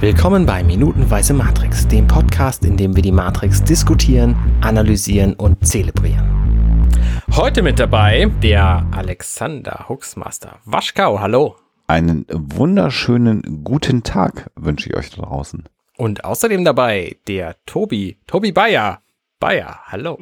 Willkommen 0.00 0.46
bei 0.46 0.64
Minutenweise 0.64 1.34
Matrix, 1.34 1.86
dem 1.86 2.06
Podcast, 2.06 2.64
in 2.64 2.78
dem 2.78 2.96
wir 2.96 3.02
die 3.02 3.12
Matrix 3.12 3.62
diskutieren, 3.62 4.34
analysieren 4.62 5.34
und 5.34 5.66
zelebrieren. 5.66 6.88
Heute 7.32 7.60
mit 7.60 7.78
dabei 7.78 8.32
der 8.42 8.86
Alexander 8.92 9.90
Huxmaster. 9.90 10.56
Waschkau, 10.64 11.20
hallo. 11.20 11.56
Einen 11.86 12.24
wunderschönen 12.32 13.62
guten 13.62 14.02
Tag 14.02 14.50
wünsche 14.56 14.88
ich 14.88 14.96
euch 14.96 15.10
da 15.10 15.20
draußen. 15.20 15.64
Und 15.98 16.24
außerdem 16.24 16.64
dabei 16.64 17.18
der 17.28 17.56
Tobi, 17.66 18.16
Tobi 18.26 18.52
Bayer. 18.52 19.02
Bayer, 19.38 19.80
hallo. 19.84 20.18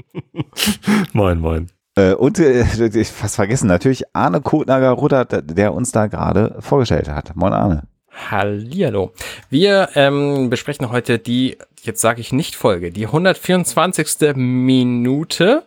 moin, 1.12 1.38
moin. 1.38 1.68
Äh, 1.94 2.14
und 2.14 2.40
äh, 2.40 2.64
ich 2.98 3.08
fast 3.12 3.36
vergessen, 3.36 3.68
natürlich 3.68 4.02
Arne 4.12 4.40
Kotnager-Rutter, 4.40 5.24
der 5.24 5.72
uns 5.72 5.92
da 5.92 6.08
gerade 6.08 6.56
vorgestellt 6.58 7.08
hat. 7.08 7.36
Moin 7.36 7.52
Arne. 7.52 7.84
Hallihallo. 8.30 9.12
Wir 9.50 9.90
ähm, 9.94 10.50
besprechen 10.50 10.90
heute 10.90 11.18
die, 11.18 11.56
jetzt 11.82 12.00
sage 12.00 12.20
ich 12.20 12.32
nicht 12.32 12.56
Folge, 12.56 12.90
die 12.90 13.06
124. 13.06 14.36
Minute 14.36 15.66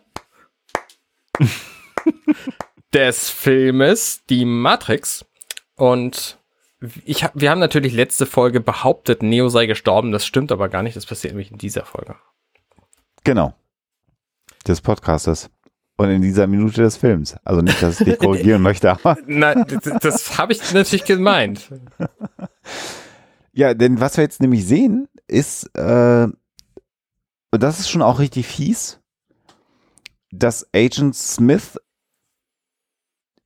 des 2.92 3.30
Filmes 3.30 4.22
Die 4.28 4.44
Matrix. 4.44 5.24
Und 5.76 6.38
ich, 7.04 7.26
wir 7.34 7.50
haben 7.50 7.60
natürlich 7.60 7.92
letzte 7.92 8.26
Folge 8.26 8.60
behauptet, 8.60 9.22
Neo 9.22 9.48
sei 9.48 9.66
gestorben. 9.66 10.12
Das 10.12 10.26
stimmt 10.26 10.52
aber 10.52 10.68
gar 10.68 10.82
nicht. 10.82 10.96
Das 10.96 11.06
passiert 11.06 11.32
nämlich 11.32 11.50
in 11.50 11.58
dieser 11.58 11.84
Folge. 11.84 12.16
Genau. 13.24 13.54
Des 14.66 14.80
Podcastes. 14.80 15.50
Und 15.96 16.10
in 16.10 16.22
dieser 16.22 16.46
Minute 16.46 16.82
des 16.82 16.96
Films. 16.96 17.36
Also 17.44 17.60
nicht, 17.60 17.82
dass 17.82 18.00
ich 18.00 18.06
dich 18.06 18.18
korrigieren 18.18 18.62
möchte, 18.62 18.90
aber. 18.90 19.16
Nein, 19.26 19.64
das, 19.68 20.00
das 20.00 20.38
habe 20.38 20.52
ich 20.52 20.72
natürlich 20.72 21.04
gemeint. 21.04 21.70
Ja, 23.54 23.74
denn 23.74 24.00
was 24.00 24.16
wir 24.16 24.24
jetzt 24.24 24.40
nämlich 24.40 24.66
sehen, 24.66 25.08
ist, 25.28 25.64
äh, 25.76 26.26
und 27.50 27.62
das 27.62 27.80
ist 27.80 27.90
schon 27.90 28.00
auch 28.00 28.18
richtig 28.18 28.46
fies, 28.46 28.98
dass 30.30 30.66
Agent 30.74 31.14
Smith 31.14 31.78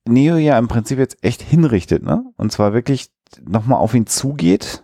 Neo 0.07 0.37
ja 0.37 0.57
im 0.57 0.69
Prinzip 0.69 0.97
jetzt 0.99 1.21
echt 1.21 1.41
hinrichtet, 1.41 2.03
ne? 2.03 2.23
Und 2.37 2.53
zwar 2.53 2.73
wirklich 2.73 3.09
nochmal 3.41 3.79
auf 3.79 3.93
ihn 3.93 4.07
zugeht. 4.07 4.83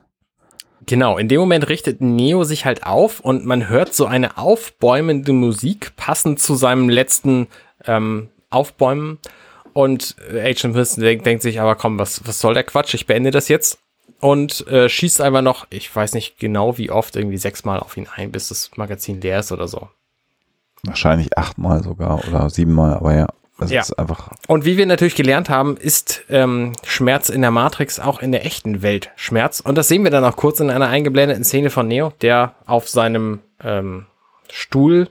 Genau, 0.85 1.17
in 1.17 1.27
dem 1.27 1.39
Moment 1.39 1.69
richtet 1.69 2.01
Neo 2.01 2.43
sich 2.43 2.65
halt 2.65 2.85
auf 2.85 3.19
und 3.19 3.45
man 3.45 3.69
hört 3.69 3.93
so 3.93 4.05
eine 4.05 4.37
aufbäumende 4.37 5.31
Musik, 5.31 5.95
passend 5.95 6.39
zu 6.39 6.55
seinem 6.55 6.89
letzten 6.89 7.47
ähm, 7.85 8.29
Aufbäumen. 8.49 9.19
Und 9.73 10.15
Agent 10.29 10.73
Smith 10.73 10.95
denkt, 10.95 11.25
denkt 11.25 11.41
sich, 11.41 11.59
aber 11.59 11.75
komm, 11.75 11.97
was, 11.97 12.27
was 12.27 12.39
soll 12.39 12.53
der 12.53 12.63
Quatsch? 12.63 12.93
Ich 12.93 13.07
beende 13.07 13.31
das 13.31 13.47
jetzt. 13.47 13.79
Und 14.19 14.67
äh, 14.67 14.87
schießt 14.87 15.21
einfach 15.21 15.41
noch, 15.41 15.67
ich 15.69 15.93
weiß 15.93 16.13
nicht 16.13 16.37
genau 16.37 16.77
wie 16.77 16.91
oft, 16.91 17.15
irgendwie 17.15 17.37
sechsmal 17.37 17.79
auf 17.79 17.97
ihn 17.97 18.07
ein, 18.15 18.31
bis 18.31 18.49
das 18.49 18.71
Magazin 18.75 19.19
leer 19.19 19.39
ist 19.39 19.51
oder 19.51 19.67
so. 19.67 19.89
Wahrscheinlich 20.83 21.37
achtmal 21.37 21.83
sogar 21.83 22.25
oder 22.27 22.49
siebenmal, 22.49 22.93
aber 22.93 23.15
ja. 23.15 23.27
Das 23.59 23.71
ja. 23.71 23.81
ist 23.81 23.93
einfach. 23.99 24.31
Und 24.47 24.65
wie 24.65 24.77
wir 24.77 24.85
natürlich 24.85 25.15
gelernt 25.15 25.49
haben, 25.49 25.77
ist 25.77 26.23
ähm, 26.29 26.73
Schmerz 26.83 27.29
in 27.29 27.41
der 27.41 27.51
Matrix 27.51 27.99
auch 27.99 28.19
in 28.19 28.31
der 28.31 28.45
echten 28.45 28.81
Welt 28.81 29.11
Schmerz. 29.15 29.59
Und 29.59 29.77
das 29.77 29.87
sehen 29.87 30.03
wir 30.03 30.11
dann 30.11 30.25
auch 30.25 30.35
kurz 30.35 30.59
in 30.59 30.69
einer 30.69 30.87
eingeblendeten 30.87 31.43
Szene 31.43 31.69
von 31.69 31.87
Neo, 31.87 32.13
der 32.21 32.55
auf 32.65 32.89
seinem 32.89 33.39
ähm, 33.63 34.07
Stuhl 34.51 35.09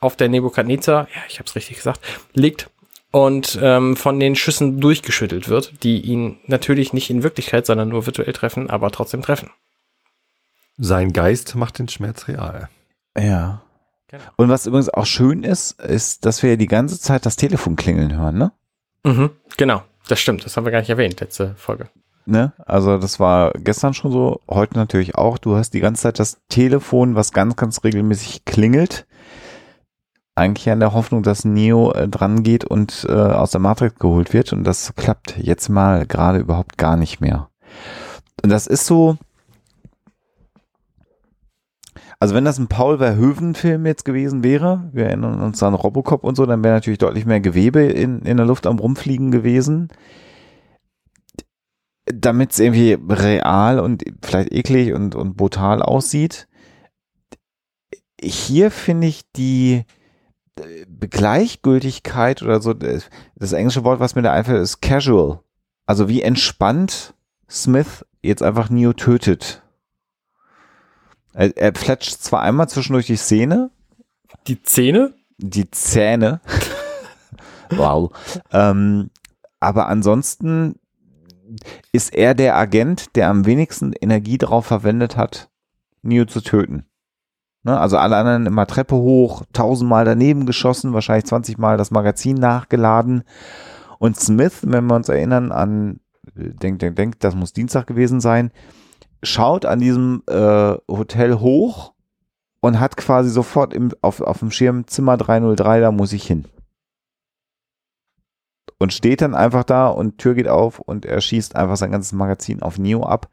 auf 0.00 0.16
der 0.16 0.28
Nebukadnezar, 0.28 1.08
ja, 1.14 1.22
ich 1.28 1.38
habe 1.38 1.48
es 1.48 1.54
richtig 1.54 1.76
gesagt, 1.76 2.00
liegt 2.32 2.70
und 3.12 3.58
ähm, 3.62 3.96
von 3.96 4.18
den 4.18 4.34
Schüssen 4.34 4.80
durchgeschüttelt 4.80 5.48
wird, 5.48 5.84
die 5.84 6.00
ihn 6.00 6.38
natürlich 6.46 6.92
nicht 6.92 7.10
in 7.10 7.22
Wirklichkeit, 7.22 7.66
sondern 7.66 7.88
nur 7.88 8.06
virtuell 8.06 8.32
treffen, 8.32 8.70
aber 8.70 8.90
trotzdem 8.90 9.22
treffen. 9.22 9.50
Sein 10.78 11.12
Geist 11.12 11.54
macht 11.54 11.78
den 11.78 11.88
Schmerz 11.88 12.26
real. 12.26 12.68
Ja. 13.16 13.62
Genau. 14.12 14.24
Und 14.36 14.50
was 14.50 14.66
übrigens 14.66 14.90
auch 14.90 15.06
schön 15.06 15.42
ist, 15.42 15.80
ist, 15.80 16.26
dass 16.26 16.42
wir 16.42 16.50
ja 16.50 16.56
die 16.56 16.66
ganze 16.66 17.00
Zeit 17.00 17.24
das 17.24 17.36
Telefon 17.36 17.76
klingeln 17.76 18.14
hören, 18.14 18.36
ne? 18.36 18.52
Mhm, 19.04 19.30
genau, 19.56 19.82
das 20.06 20.20
stimmt. 20.20 20.44
Das 20.44 20.54
haben 20.54 20.66
wir 20.66 20.70
gar 20.70 20.80
nicht 20.80 20.90
erwähnt, 20.90 21.18
letzte 21.20 21.54
Folge. 21.56 21.88
Ne? 22.26 22.52
Also 22.58 22.98
das 22.98 23.18
war 23.18 23.52
gestern 23.52 23.94
schon 23.94 24.12
so, 24.12 24.42
heute 24.50 24.76
natürlich 24.76 25.14
auch. 25.14 25.38
Du 25.38 25.56
hast 25.56 25.70
die 25.70 25.80
ganze 25.80 26.02
Zeit 26.02 26.18
das 26.18 26.42
Telefon, 26.50 27.14
was 27.14 27.32
ganz, 27.32 27.56
ganz 27.56 27.82
regelmäßig 27.84 28.44
klingelt. 28.44 29.06
Eigentlich 30.34 30.66
in 30.66 30.80
der 30.80 30.92
Hoffnung, 30.92 31.22
dass 31.22 31.46
Neo 31.46 31.92
äh, 31.92 32.06
dran 32.06 32.42
geht 32.42 32.66
und 32.66 33.06
äh, 33.08 33.12
aus 33.12 33.50
der 33.50 33.60
Matrix 33.62 33.98
geholt 33.98 34.34
wird. 34.34 34.52
Und 34.52 34.64
das 34.64 34.94
klappt 34.94 35.38
jetzt 35.38 35.70
mal 35.70 36.06
gerade 36.06 36.38
überhaupt 36.38 36.76
gar 36.76 36.98
nicht 36.98 37.22
mehr. 37.22 37.48
Und 38.42 38.50
das 38.50 38.66
ist 38.66 38.84
so, 38.84 39.16
also 42.22 42.36
wenn 42.36 42.44
das 42.44 42.60
ein 42.60 42.68
Paul 42.68 42.98
Verhoeven-Film 42.98 43.84
jetzt 43.84 44.04
gewesen 44.04 44.44
wäre, 44.44 44.88
wir 44.92 45.06
erinnern 45.06 45.40
uns 45.40 45.60
an 45.60 45.74
Robocop 45.74 46.22
und 46.22 46.36
so, 46.36 46.46
dann 46.46 46.62
wäre 46.62 46.74
natürlich 46.74 47.00
deutlich 47.00 47.26
mehr 47.26 47.40
Gewebe 47.40 47.80
in, 47.82 48.20
in 48.20 48.36
der 48.36 48.46
Luft 48.46 48.68
am 48.68 48.78
Rumfliegen 48.78 49.32
gewesen. 49.32 49.88
Damit 52.04 52.52
es 52.52 52.60
irgendwie 52.60 52.96
real 53.12 53.80
und 53.80 54.04
vielleicht 54.22 54.52
eklig 54.52 54.92
und, 54.92 55.16
und 55.16 55.36
brutal 55.36 55.82
aussieht. 55.82 56.46
Hier 58.22 58.70
finde 58.70 59.08
ich 59.08 59.22
die 59.32 59.82
Gleichgültigkeit 61.00 62.40
oder 62.40 62.62
so, 62.62 62.72
das 62.72 63.52
englische 63.52 63.82
Wort, 63.82 63.98
was 63.98 64.14
mir 64.14 64.22
da 64.22 64.30
einfällt, 64.30 64.62
ist 64.62 64.80
casual. 64.80 65.40
Also 65.86 66.08
wie 66.08 66.22
entspannt 66.22 67.14
Smith 67.50 68.06
jetzt 68.22 68.44
einfach 68.44 68.70
Neo 68.70 68.92
tötet 68.92 69.64
er, 71.32 71.56
er 71.56 71.74
fletscht 71.74 72.22
zwar 72.22 72.42
einmal 72.42 72.68
zwischendurch 72.68 73.06
die 73.06 73.16
Szene. 73.16 73.70
Die 74.46 74.62
Zähne? 74.62 75.14
Die 75.38 75.70
Zähne. 75.70 76.40
wow. 77.70 78.10
Ähm, 78.50 79.10
aber 79.60 79.88
ansonsten 79.88 80.76
ist 81.92 82.14
er 82.14 82.34
der 82.34 82.56
Agent, 82.56 83.16
der 83.16 83.28
am 83.28 83.46
wenigsten 83.46 83.92
Energie 83.92 84.38
darauf 84.38 84.66
verwendet 84.66 85.16
hat, 85.16 85.50
Neo 86.02 86.24
zu 86.24 86.40
töten. 86.40 86.86
Ne? 87.62 87.78
Also 87.78 87.98
alle 87.98 88.16
anderen 88.16 88.46
immer 88.46 88.66
Treppe 88.66 88.96
hoch, 88.96 89.44
tausendmal 89.52 90.04
daneben 90.04 90.46
geschossen, 90.46 90.94
wahrscheinlich 90.94 91.26
20 91.26 91.58
Mal 91.58 91.76
das 91.76 91.90
Magazin 91.90 92.36
nachgeladen. 92.36 93.24
Und 93.98 94.18
Smith, 94.18 94.60
wenn 94.62 94.86
wir 94.86 94.96
uns 94.96 95.08
erinnern 95.08 95.52
an, 95.52 96.00
denk, 96.34 96.80
denk, 96.80 96.96
denk, 96.96 97.20
das 97.20 97.34
muss 97.34 97.52
Dienstag 97.52 97.86
gewesen 97.86 98.20
sein, 98.20 98.50
schaut 99.22 99.64
an 99.64 99.78
diesem 99.78 100.22
äh, 100.28 100.74
Hotel 100.88 101.40
hoch 101.40 101.92
und 102.60 102.80
hat 102.80 102.96
quasi 102.96 103.30
sofort 103.30 103.74
im, 103.74 103.92
auf, 104.00 104.20
auf 104.20 104.38
dem 104.38 104.50
Schirm 104.50 104.86
Zimmer 104.86 105.16
303, 105.16 105.80
da 105.80 105.92
muss 105.92 106.12
ich 106.12 106.24
hin. 106.26 106.46
Und 108.78 108.92
steht 108.92 109.20
dann 109.20 109.34
einfach 109.34 109.64
da 109.64 109.88
und 109.88 110.18
Tür 110.18 110.34
geht 110.34 110.48
auf 110.48 110.80
und 110.80 111.04
er 111.04 111.20
schießt 111.20 111.54
einfach 111.54 111.76
sein 111.76 111.92
ganzes 111.92 112.12
Magazin 112.12 112.62
auf 112.62 112.78
Neo 112.78 113.04
ab. 113.04 113.28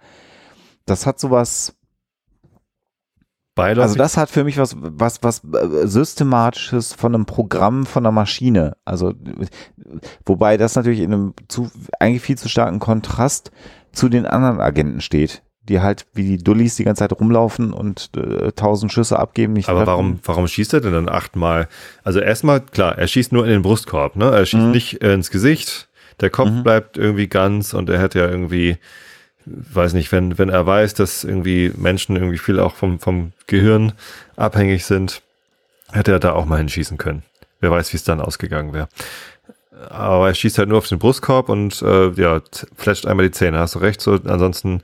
Das 0.86 1.06
hat 1.06 1.20
sowas. 1.20 1.76
Beiläufig. 3.56 3.82
Also 3.82 3.96
das 3.96 4.16
hat 4.16 4.30
für 4.30 4.44
mich 4.44 4.58
was, 4.58 4.76
was, 4.80 5.24
was 5.24 5.44
äh, 5.44 5.88
systematisches 5.88 6.94
von 6.94 7.14
einem 7.14 7.26
Programm, 7.26 7.86
von 7.86 8.06
einer 8.06 8.12
Maschine. 8.12 8.78
Also, 8.86 9.14
wobei 10.26 10.58
das 10.58 10.76
natürlich 10.76 11.00
in 11.00 11.14
einem 11.14 11.34
zu, 11.48 11.70
eigentlich 12.00 12.22
viel 12.22 12.38
zu 12.38 12.48
starken 12.48 12.80
Kontrast 12.80 13.52
zu 13.92 14.08
den 14.08 14.26
anderen 14.26 14.62
Agenten 14.62 15.02
steht, 15.02 15.44
die 15.70 15.80
halt 15.80 16.06
wie 16.14 16.24
die 16.24 16.44
Dullis 16.44 16.76
die 16.76 16.84
ganze 16.84 17.00
Zeit 17.00 17.14
rumlaufen 17.14 17.72
und 17.72 18.10
äh, 18.18 18.52
tausend 18.52 18.92
Schüsse 18.92 19.18
abgeben. 19.18 19.54
Nicht 19.54 19.70
Aber 19.70 19.86
warum, 19.86 20.20
warum 20.24 20.48
schießt 20.48 20.74
er 20.74 20.82
denn 20.82 20.94
dann 20.94 21.10
achtmal? 21.10 21.68
Also 22.04 22.20
erstmal, 22.20 22.60
klar, 22.62 22.98
er 22.98 23.08
schießt 23.08 23.32
nur 23.32 23.46
in 23.46 23.52
den 23.52 23.62
Brustkorb, 23.62 24.16
ne? 24.16 24.26
Er 24.26 24.46
schießt 24.46 24.64
mhm. 24.64 24.72
nicht 24.72 25.02
äh, 25.02 25.14
ins 25.14 25.32
Gesicht. 25.32 25.88
Der 26.20 26.30
Kopf 26.30 26.50
mhm. 26.50 26.64
bleibt 26.64 26.98
irgendwie 26.98 27.28
ganz 27.28 27.74
und 27.74 27.90
er 27.90 28.02
hat 28.02 28.16
ja 28.16 28.28
irgendwie, 28.28 28.78
weiß 29.46 29.94
nicht, 29.94 30.12
wenn, 30.12 30.38
wenn 30.38 30.50
er 30.50 30.66
weiß, 30.66 30.96
dass 30.96 31.24
irgendwie 31.24 31.72
Menschen 31.78 32.16
irgendwie 32.16 32.40
viel 32.40 32.60
auch 32.60 32.76
vom, 32.76 33.00
vom 33.00 33.32
Gehirn 33.48 33.94
abhängig 34.36 34.86
sind, 34.86 35.22
hätte 35.92 36.12
er 36.12 36.20
da 36.20 36.34
auch 36.34 36.46
mal 36.46 36.58
hinschießen 36.58 36.98
können. 36.98 37.24
Wer 37.62 37.72
weiß, 37.72 37.94
wie 37.94 37.98
es 37.98 38.04
dann 38.04 38.22
ausgegangen 38.22 38.74
wäre. 38.74 38.88
Aber 39.90 40.28
er 40.28 40.34
schießt 40.34 40.58
halt 40.58 40.70
nur 40.70 40.80
auf 40.80 40.88
den 40.88 41.00
Brustkorb 41.00 41.50
und 41.50 41.82
äh, 41.82 42.10
ja, 42.12 42.42
fletscht 42.76 43.06
einmal 43.06 43.26
die 43.26 43.32
Zähne, 43.32 43.60
hast 43.60 43.76
du 43.76 43.80
recht. 43.80 44.02
So, 44.02 44.20
ansonsten 44.26 44.82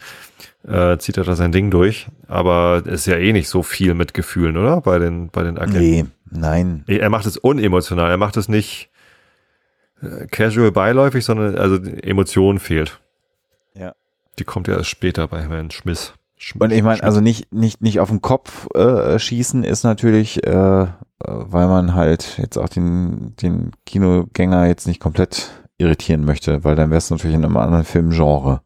äh, 0.68 0.98
zieht 0.98 1.18
er 1.18 1.24
da 1.24 1.36
sein 1.36 1.52
Ding 1.52 1.72
durch. 1.72 2.08
Aber 2.28 2.84
es 2.86 3.02
ist 3.02 3.08
ja 3.08 3.18
eh 3.18 3.34
nicht 3.34 3.50
so 3.50 3.64
viel 3.64 3.94
mit 3.94 4.14
Gefühlen, 4.14 4.58
oder? 4.58 4.82
Bei 4.82 5.00
den, 5.00 5.30
bei 5.30 5.44
den 5.44 5.58
Agenten. 5.58 5.80
Nee, 5.80 6.06
nein. 6.32 6.84
Er 6.88 7.10
macht 7.10 7.26
es 7.26 7.38
unemotional. 7.38 8.10
Er 8.10 8.18
macht 8.18 8.38
es 8.38 8.48
nicht 8.48 8.90
äh, 10.02 10.28
casual 10.28 10.72
beiläufig, 10.72 11.26
sondern 11.26 11.58
also 11.58 11.76
Emotion 11.76 12.60
fehlt. 12.60 13.00
Ja. 13.74 13.94
Die 14.40 14.44
kommt 14.44 14.68
ja 14.68 14.78
erst 14.78 14.90
später 14.90 15.28
bei 15.28 15.42
Herrn 15.42 15.72
Schmiss. 15.72 16.14
Und 16.60 16.72
ich 16.72 16.84
meine, 16.84 17.02
also 17.04 17.22
nicht, 17.22 17.52
nicht, 17.54 17.82
nicht 17.82 18.00
auf 18.00 18.10
den 18.10 18.22
Kopf 18.22 18.68
äh, 18.76 19.18
schießen 19.18 19.64
ist 19.64 19.84
natürlich, 19.84 20.46
äh, 20.46 20.84
äh, 20.84 20.88
weil 21.28 21.68
man 21.68 21.96
halt 21.96 22.38
jetzt 22.38 22.58
auch 22.58 22.70
den, 22.70 23.36
den 23.42 23.72
Kinogänger 23.86 24.68
jetzt 24.68 24.86
nicht 24.86 25.00
komplett 25.00 25.50
irritieren 25.78 26.24
möchte, 26.24 26.64
weil 26.64 26.76
dann 26.76 26.90
wäre 26.90 27.00
es 27.00 27.10
natürlich 27.10 27.36
in 27.36 27.44
einem 27.44 27.58
anderen 27.58 27.84
Filmgenre. 27.84 28.62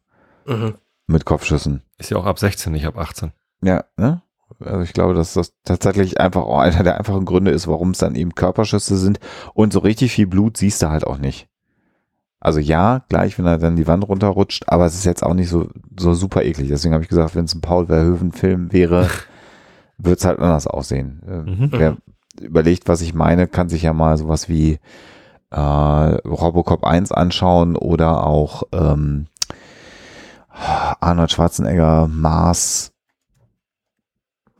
Mhm 0.46 0.74
mit 1.10 1.24
Kopfschüssen. 1.24 1.82
Ist 1.98 2.10
ja 2.10 2.16
auch 2.16 2.26
ab 2.26 2.38
16, 2.38 2.72
nicht 2.72 2.86
ab 2.86 2.96
18. 2.96 3.32
Ja, 3.62 3.84
ne? 3.96 4.22
Also 4.58 4.80
ich 4.80 4.92
glaube, 4.92 5.14
dass 5.14 5.34
das 5.34 5.54
tatsächlich 5.64 6.20
einfach 6.20 6.42
auch 6.42 6.58
einer 6.58 6.82
der 6.82 6.98
einfachen 6.98 7.24
Gründe 7.24 7.50
ist, 7.50 7.68
warum 7.68 7.90
es 7.90 7.98
dann 7.98 8.14
eben 8.14 8.34
Körperschüsse 8.34 8.96
sind. 8.96 9.20
Und 9.54 9.72
so 9.72 9.78
richtig 9.78 10.12
viel 10.12 10.26
Blut 10.26 10.56
siehst 10.56 10.82
du 10.82 10.88
halt 10.88 11.06
auch 11.06 11.18
nicht. 11.18 11.48
Also 12.40 12.58
ja, 12.58 13.02
gleich, 13.10 13.38
wenn 13.38 13.44
er 13.46 13.58
dann 13.58 13.76
die 13.76 13.86
Wand 13.86 14.08
runterrutscht, 14.08 14.64
aber 14.66 14.86
es 14.86 14.94
ist 14.94 15.04
jetzt 15.04 15.22
auch 15.22 15.34
nicht 15.34 15.50
so, 15.50 15.68
so 15.98 16.14
super 16.14 16.42
eklig. 16.42 16.68
Deswegen 16.68 16.94
habe 16.94 17.04
ich 17.04 17.10
gesagt, 17.10 17.34
wenn 17.36 17.44
es 17.44 17.54
ein 17.54 17.60
Paul 17.60 17.86
Verhoeven-Film 17.86 18.72
wäre, 18.72 19.08
würde 19.98 20.16
es 20.16 20.24
halt 20.24 20.38
anders 20.38 20.66
aussehen. 20.66 21.20
Äh, 21.26 21.50
Mhm. 21.50 21.68
Wer 21.72 21.96
überlegt, 22.40 22.88
was 22.88 23.02
ich 23.02 23.12
meine, 23.12 23.46
kann 23.46 23.68
sich 23.68 23.82
ja 23.82 23.92
mal 23.92 24.16
sowas 24.16 24.48
wie 24.48 24.78
äh, 25.50 25.60
Robocop 25.60 26.84
1 26.84 27.12
anschauen 27.12 27.76
oder 27.76 28.24
auch 28.24 28.62
ähm, 28.72 29.26
Arnold 31.00 31.30
Schwarzenegger, 31.32 32.08
Mars, 32.08 32.92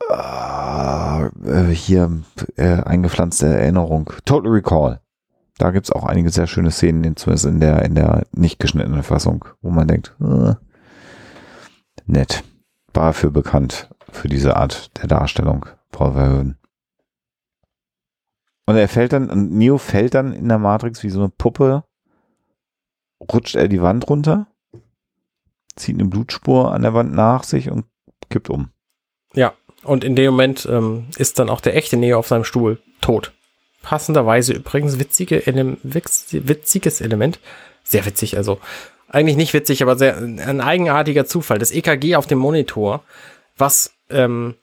äh, 0.09 1.25
äh, 1.25 1.73
hier 1.73 2.21
äh, 2.57 2.83
eingepflanzte 2.83 3.47
Erinnerung, 3.47 4.11
Total 4.25 4.51
Recall. 4.51 4.99
Da 5.57 5.71
gibt's 5.71 5.91
auch 5.91 6.03
einige 6.05 6.29
sehr 6.29 6.47
schöne 6.47 6.71
Szenen, 6.71 7.03
in- 7.03 7.15
zumindest 7.15 7.45
in 7.45 7.59
der, 7.59 7.83
in 7.83 7.95
der 7.95 8.25
nicht 8.31 8.59
geschnittenen 8.59 9.03
Fassung, 9.03 9.45
wo 9.61 9.69
man 9.69 9.87
denkt, 9.87 10.15
äh, 10.19 10.55
nett. 12.05 12.43
War 12.93 13.13
für 13.13 13.31
bekannt, 13.31 13.89
für 14.11 14.27
diese 14.27 14.57
Art 14.57 14.97
der 15.01 15.07
Darstellung, 15.07 15.65
Paul 15.91 16.13
Verhoeven. 16.13 16.57
Und 18.65 18.75
er 18.75 18.87
fällt 18.87 19.13
dann, 19.13 19.29
und 19.29 19.51
Neo 19.51 19.77
fällt 19.77 20.13
dann 20.13 20.33
in 20.33 20.47
der 20.49 20.57
Matrix 20.59 21.03
wie 21.03 21.09
so 21.09 21.19
eine 21.19 21.29
Puppe, 21.29 21.83
rutscht 23.21 23.55
er 23.55 23.67
die 23.67 23.81
Wand 23.81 24.09
runter, 24.09 24.47
zieht 25.75 25.95
eine 25.99 26.09
Blutspur 26.09 26.73
an 26.73 26.81
der 26.81 26.93
Wand 26.93 27.13
nach 27.13 27.43
sich 27.43 27.69
und 27.69 27.85
kippt 28.29 28.49
um. 28.49 28.71
Ja, 29.33 29.53
und 29.83 30.03
in 30.03 30.15
dem 30.15 30.31
Moment 30.31 30.67
ähm, 30.69 31.07
ist 31.17 31.39
dann 31.39 31.49
auch 31.49 31.61
der 31.61 31.75
echte 31.75 31.97
Neo 31.97 32.17
auf 32.19 32.27
seinem 32.27 32.43
Stuhl 32.43 32.81
tot. 32.99 33.33
Passenderweise 33.81 34.53
übrigens 34.53 34.99
witzige 34.99 35.43
witziges 35.45 37.01
Element. 37.01 37.39
Sehr 37.83 38.05
witzig, 38.05 38.37
also 38.37 38.59
eigentlich 39.09 39.35
nicht 39.35 39.53
witzig, 39.53 39.81
aber 39.81 39.97
sehr 39.97 40.17
ein 40.17 40.61
eigenartiger 40.61 41.25
Zufall. 41.25 41.59
Das 41.59 41.71
EKG 41.71 42.15
auf 42.15 42.27
dem 42.27 42.39
Monitor, 42.39 43.03
was 43.57 43.93
ähm, 44.09 44.55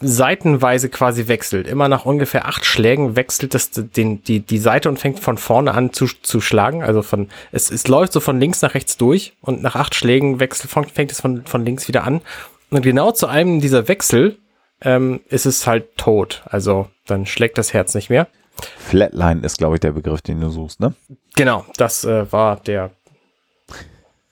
seitenweise 0.00 0.88
quasi 0.88 1.26
wechselt. 1.26 1.66
Immer 1.66 1.88
nach 1.88 2.06
ungefähr 2.06 2.46
acht 2.46 2.64
Schlägen 2.64 3.16
wechselt 3.16 3.54
es 3.54 3.70
den, 3.72 4.22
die, 4.22 4.40
die 4.40 4.58
Seite 4.58 4.88
und 4.88 4.98
fängt 4.98 5.18
von 5.18 5.36
vorne 5.36 5.74
an 5.74 5.92
zu, 5.92 6.06
zu 6.06 6.40
schlagen. 6.40 6.82
Also 6.82 7.02
von, 7.02 7.28
es, 7.50 7.70
es 7.70 7.88
läuft 7.88 8.12
so 8.12 8.20
von 8.20 8.38
links 8.38 8.62
nach 8.62 8.74
rechts 8.74 8.96
durch 8.96 9.34
und 9.40 9.62
nach 9.62 9.74
acht 9.74 9.94
Schlägen 9.94 10.38
wechselt, 10.38 10.70
fängt 10.70 11.12
es 11.12 11.20
von, 11.20 11.44
von 11.44 11.64
links 11.64 11.88
wieder 11.88 12.04
an. 12.04 12.20
Und 12.70 12.82
genau 12.82 13.10
zu 13.12 13.26
einem 13.26 13.60
dieser 13.60 13.88
Wechsel 13.88 14.38
ähm, 14.82 15.20
ist 15.28 15.46
es 15.46 15.66
halt 15.66 15.96
tot. 15.96 16.42
Also 16.46 16.88
dann 17.06 17.26
schlägt 17.26 17.58
das 17.58 17.72
Herz 17.72 17.94
nicht 17.94 18.10
mehr. 18.10 18.28
Flatline 18.78 19.42
ist, 19.42 19.58
glaube 19.58 19.76
ich, 19.76 19.80
der 19.80 19.92
Begriff, 19.92 20.20
den 20.20 20.40
du 20.40 20.50
suchst, 20.50 20.80
ne? 20.80 20.94
Genau, 21.36 21.64
das 21.76 22.04
äh, 22.04 22.30
war 22.32 22.56
der 22.56 22.90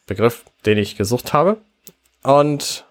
Begriff, 0.06 0.44
den 0.64 0.78
ich 0.78 0.96
gesucht 0.96 1.32
habe. 1.32 1.58
Und 2.22 2.84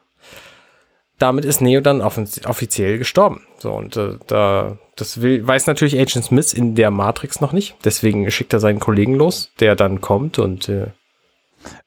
damit 1.18 1.46
ist 1.46 1.62
Neo 1.62 1.82
dann 1.82 2.02
offiziell 2.02 2.98
gestorben. 2.98 3.46
So, 3.58 3.74
und 3.74 3.98
äh, 3.98 4.18
da, 4.28 4.78
das 4.96 5.22
will, 5.22 5.46
weiß 5.46 5.68
natürlich 5.68 6.00
Agent 6.00 6.26
Smith 6.26 6.54
in 6.54 6.76
der 6.76 6.92
Matrix 6.92 7.42
noch 7.42 7.52
nicht. 7.54 7.76
Deswegen 7.84 8.30
schickt 8.32 8.54
er 8.54 8.60
seinen 8.60 8.80
Kollegen 8.80 9.16
los, 9.16 9.52
der 9.60 9.76
dann 9.76 10.02
kommt 10.02 10.40
und 10.40 10.70
äh, 10.70 10.88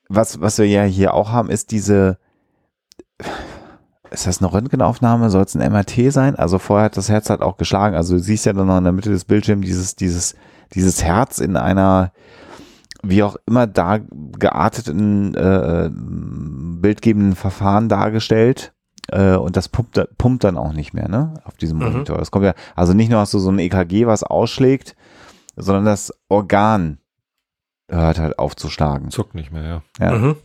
Was, 0.09 0.41
was 0.41 0.59
wir 0.59 0.67
ja 0.67 0.85
hier 0.85 1.15
auch 1.15 1.31
haben, 1.31 1.51
ist 1.51 1.71
diese, 1.71 2.19
ist 4.11 4.27
das 4.27 4.41
eine 4.43 4.53
Röntgenaufnahme? 4.53 5.31
Soll 5.31 5.43
es 5.43 5.55
ein 5.57 5.73
MRT 5.73 6.13
sein? 6.13 6.37
Also 6.37 6.59
vorher 6.59 6.87
hat 6.87 6.97
das 6.97 7.09
Herz 7.09 7.31
halt 7.31 7.43
auch 7.43 7.57
geschlagen. 7.57 7.95
Also 7.97 8.15
du 8.17 8.21
siehst 8.21 8.47
ja 8.47 8.53
dann 8.53 8.67
noch 8.67 8.79
in 8.79 8.85
der 8.85 8.93
Mitte 8.93 9.11
des 9.11 9.25
Bildschirms 9.25 9.65
dieses, 9.67 9.97
dieses, 9.97 10.35
dieses 10.75 11.03
Herz 11.03 11.39
in 11.39 11.57
einer, 11.57 12.13
wie 13.03 13.23
auch 13.23 13.37
immer 13.47 13.67
da 13.67 13.99
gearteten, 14.39 15.35
äh, 15.35 15.91
bildgebenden 15.93 17.35
Verfahren 17.37 17.89
dargestellt. 17.89 18.73
Äh, 19.11 19.37
und 19.37 19.57
das 19.57 19.69
pumpt, 19.69 20.01
pumpt 20.19 20.45
dann 20.45 20.59
auch 20.59 20.73
nicht 20.73 20.93
mehr, 20.95 21.09
ne? 21.09 21.35
Auf 21.45 21.57
diesem 21.57 21.79
Mhm. 21.79 21.85
Monitor. 21.93 22.19
Das 22.19 22.31
kommt 22.31 22.45
ja, 22.45 22.55
also 22.77 22.93
nicht 22.93 23.11
nur 23.11 23.21
hast 23.21 23.33
du 23.35 23.39
so 23.39 23.51
ein 23.51 23.59
EKG, 23.59 24.07
was 24.07 24.23
ausschlägt, 24.23 24.97
sondern 25.57 25.87
das 25.87 26.13
Organ 26.29 26.99
hört 27.91 28.19
halt 28.19 28.39
auf 28.39 28.55
zu 28.55 28.69
schlagen. 28.69 29.11
Zuckt 29.11 29.35
nicht 29.35 29.51
mehr, 29.51 29.63
ja. 29.63 29.83
Ja. 30.11 30.19
mhm. 30.19 30.37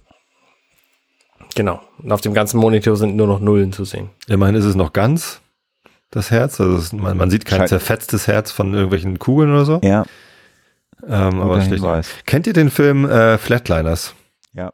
Genau. 1.55 1.81
Und 1.99 2.11
auf 2.11 2.21
dem 2.21 2.33
ganzen 2.33 2.59
Monitor 2.59 2.95
sind 2.95 3.15
nur 3.15 3.27
noch 3.27 3.39
Nullen 3.39 3.71
zu 3.73 3.85
sehen. 3.85 4.09
Immerhin 4.27 4.55
ist 4.55 4.65
es 4.65 4.75
noch 4.75 4.93
ganz, 4.93 5.41
das 6.11 6.31
Herz. 6.31 6.59
Also 6.61 6.77
es, 6.77 6.93
man, 6.93 7.17
man 7.17 7.29
sieht 7.29 7.45
kein 7.45 7.59
Scheint- 7.59 7.69
zerfetztes 7.69 8.27
Herz 8.27 8.51
von 8.51 8.73
irgendwelchen 8.73 9.19
Kugeln 9.19 9.51
oder 9.51 9.65
so. 9.65 9.79
Ja, 9.83 10.05
Ähm, 11.07 11.41
aber. 11.41 11.59
Hinweis. 11.61 12.09
Kennt 12.25 12.47
ihr 12.47 12.53
den 12.53 12.69
Film 12.69 13.09
äh, 13.09 13.37
Flatliners? 13.37 14.13
Ja. 14.53 14.71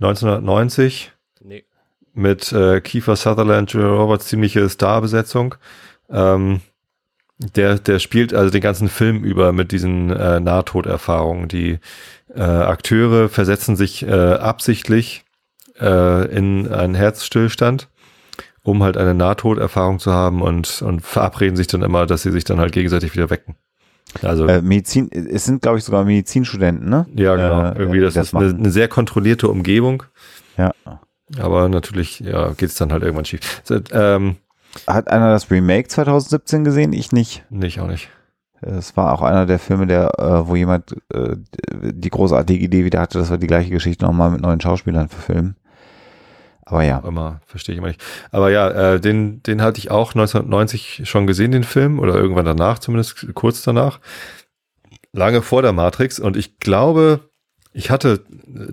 1990 0.00 1.12
Nee. 1.42 1.64
mit 2.14 2.52
äh, 2.52 2.80
Kiefer 2.80 3.16
Sutherland, 3.16 3.72
Julia 3.72 3.88
Roberts, 3.88 4.26
ziemliche 4.26 4.68
Starbesetzung. 4.68 5.54
Ähm, 6.10 6.60
der, 7.38 7.78
der 7.78 7.98
spielt 8.00 8.34
also 8.34 8.50
den 8.50 8.60
ganzen 8.60 8.88
Film 8.88 9.24
über 9.24 9.52
mit 9.52 9.72
diesen 9.72 10.10
äh, 10.10 10.40
Nahtoderfahrungen. 10.40 11.48
Die 11.48 11.78
äh, 12.34 12.40
Akteure 12.42 13.28
versetzen 13.28 13.76
sich 13.76 14.02
äh, 14.06 14.10
absichtlich 14.34 15.24
äh, 15.80 16.24
in 16.34 16.68
einen 16.72 16.94
Herzstillstand, 16.94 17.88
um 18.62 18.82
halt 18.82 18.96
eine 18.96 19.14
Nahtoderfahrung 19.14 19.98
zu 19.98 20.12
haben 20.12 20.42
und, 20.42 20.82
und 20.82 21.00
verabreden 21.00 21.56
sich 21.56 21.66
dann 21.66 21.82
immer, 21.82 22.06
dass 22.06 22.22
sie 22.22 22.30
sich 22.30 22.44
dann 22.44 22.60
halt 22.60 22.72
gegenseitig 22.72 23.14
wieder 23.14 23.30
wecken. 23.30 23.56
Also 24.22 24.46
Äh, 24.46 24.60
Medizin, 24.60 25.10
es 25.12 25.44
sind, 25.44 25.62
glaube 25.62 25.78
ich, 25.78 25.84
sogar 25.84 26.04
Medizinstudenten, 26.04 26.88
ne? 26.88 27.06
ja, 27.14 27.36
genau. 27.36 27.70
äh, 27.70 27.78
Irgendwie, 27.78 28.00
das, 28.00 28.14
das 28.14 28.28
ist 28.28 28.34
eine, 28.34 28.48
eine 28.48 28.70
sehr 28.70 28.88
kontrollierte 28.88 29.48
Umgebung. 29.48 30.02
Ja. 30.56 30.72
Aber 31.38 31.68
natürlich, 31.68 32.20
ja, 32.20 32.50
geht 32.50 32.70
es 32.70 32.74
dann 32.74 32.92
halt 32.92 33.02
irgendwann 33.02 33.24
schief. 33.24 33.62
So, 33.64 33.78
ähm, 33.92 34.36
Hat 34.86 35.08
einer 35.08 35.30
das 35.30 35.50
Remake 35.50 35.88
2017 35.88 36.64
gesehen? 36.64 36.92
Ich 36.92 37.12
nicht. 37.12 37.44
nicht 37.50 37.80
auch 37.80 37.86
nicht. 37.86 38.08
Es 38.62 38.96
war 38.96 39.12
auch 39.12 39.22
einer 39.22 39.46
der 39.46 39.58
Filme, 39.58 39.86
der, 39.86 40.18
äh, 40.18 40.46
wo 40.46 40.54
jemand 40.54 40.94
äh, 41.14 41.36
die 41.80 42.10
großartige 42.10 42.62
Idee 42.62 42.84
wieder 42.84 43.00
hatte, 43.00 43.18
dass 43.18 43.30
wir 43.30 43.38
die 43.38 43.46
gleiche 43.46 43.70
Geschichte 43.70 44.04
nochmal 44.04 44.30
mit 44.30 44.42
neuen 44.42 44.60
Schauspielern 44.60 45.08
verfilmen. 45.08 45.56
Aber 46.70 46.84
ja. 46.84 46.98
Immer, 46.98 47.40
verstehe 47.46 47.74
ich 47.74 47.78
immer 47.78 47.88
nicht. 47.88 48.02
Aber 48.30 48.50
ja, 48.50 48.94
äh, 48.94 49.00
den, 49.00 49.42
den 49.42 49.60
hatte 49.60 49.78
ich 49.78 49.90
auch 49.90 50.14
1990 50.14 51.02
schon 51.04 51.26
gesehen, 51.26 51.50
den 51.50 51.64
Film, 51.64 51.98
oder 51.98 52.14
irgendwann 52.14 52.44
danach, 52.44 52.78
zumindest 52.78 53.34
kurz 53.34 53.62
danach. 53.62 53.98
Lange 55.12 55.42
vor 55.42 55.62
der 55.62 55.72
Matrix. 55.72 56.20
Und 56.20 56.36
ich 56.36 56.60
glaube, 56.60 57.20
ich 57.72 57.90
hatte 57.90 58.24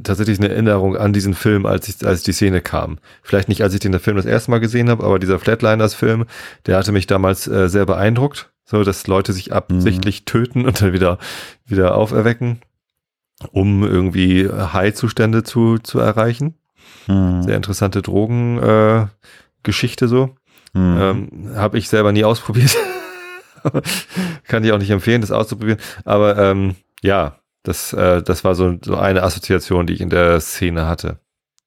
tatsächlich 0.04 0.39
eine 0.39 0.50
Erinnerung 0.50 0.96
an 0.96 1.12
diesen 1.12 1.34
Film, 1.34 1.66
als 1.66 1.88
ich, 1.88 2.06
als 2.06 2.22
die 2.22 2.34
Szene 2.34 2.62
kam. 2.62 3.00
Vielleicht 3.24 3.50
nicht, 3.50 3.63
als 3.63 3.74
ich 3.74 3.80
den 3.80 4.00
Film 4.00 4.18
das 4.18 4.25
erste 4.25 4.51
Mal 4.51 4.60
gesehen 4.60 4.89
habe, 4.89 5.04
aber 5.04 5.18
dieser 5.18 5.39
Flatliners-Film, 5.39 6.25
der 6.68 6.77
hatte 6.77 6.92
mich 6.92 7.08
damals 7.08 7.48
äh, 7.48 7.68
sehr 7.68 7.86
beeindruckt. 7.88 8.51
So, 8.66 8.84
dass 8.84 9.08
Leute 9.08 9.34
sich 9.34 9.54
absichtlich 9.54 10.25
töten 10.25 10.66
und 10.66 10.82
dann 10.82 10.94
wieder, 10.94 11.20
wieder 11.66 11.96
auferwecken, 11.96 12.60
um 13.51 13.84
irgendwie 13.84 14.48
High-Zustände 14.50 15.44
zu, 15.44 15.77
zu 15.77 16.00
erreichen. 16.00 16.56
Hm. 17.06 17.44
Sehr 17.44 17.56
interessante 17.56 18.01
Drogengeschichte 18.01 20.06
äh, 20.06 20.08
so. 20.08 20.36
Hm. 20.74 20.98
Ähm, 21.00 21.51
Habe 21.56 21.77
ich 21.77 21.89
selber 21.89 22.12
nie 22.12 22.24
ausprobiert. 22.24 22.75
Kann 24.48 24.63
ich 24.63 24.72
auch 24.72 24.77
nicht 24.77 24.91
empfehlen, 24.91 25.22
das 25.22 25.32
auszuprobieren. 25.32 25.79
Aber 26.06 26.38
ähm, 26.38 26.75
ja, 27.01 27.38
das, 27.63 27.94
äh, 27.94 28.22
das 28.22 28.44
war 28.44 28.56
so, 28.56 28.75
so 28.84 28.96
eine 28.96 29.24
Assoziation, 29.24 29.88
die 29.88 29.94
ich 29.94 30.01
in 30.01 30.10
der 30.10 30.39
Szene 30.39 30.88
hatte. 30.88 31.20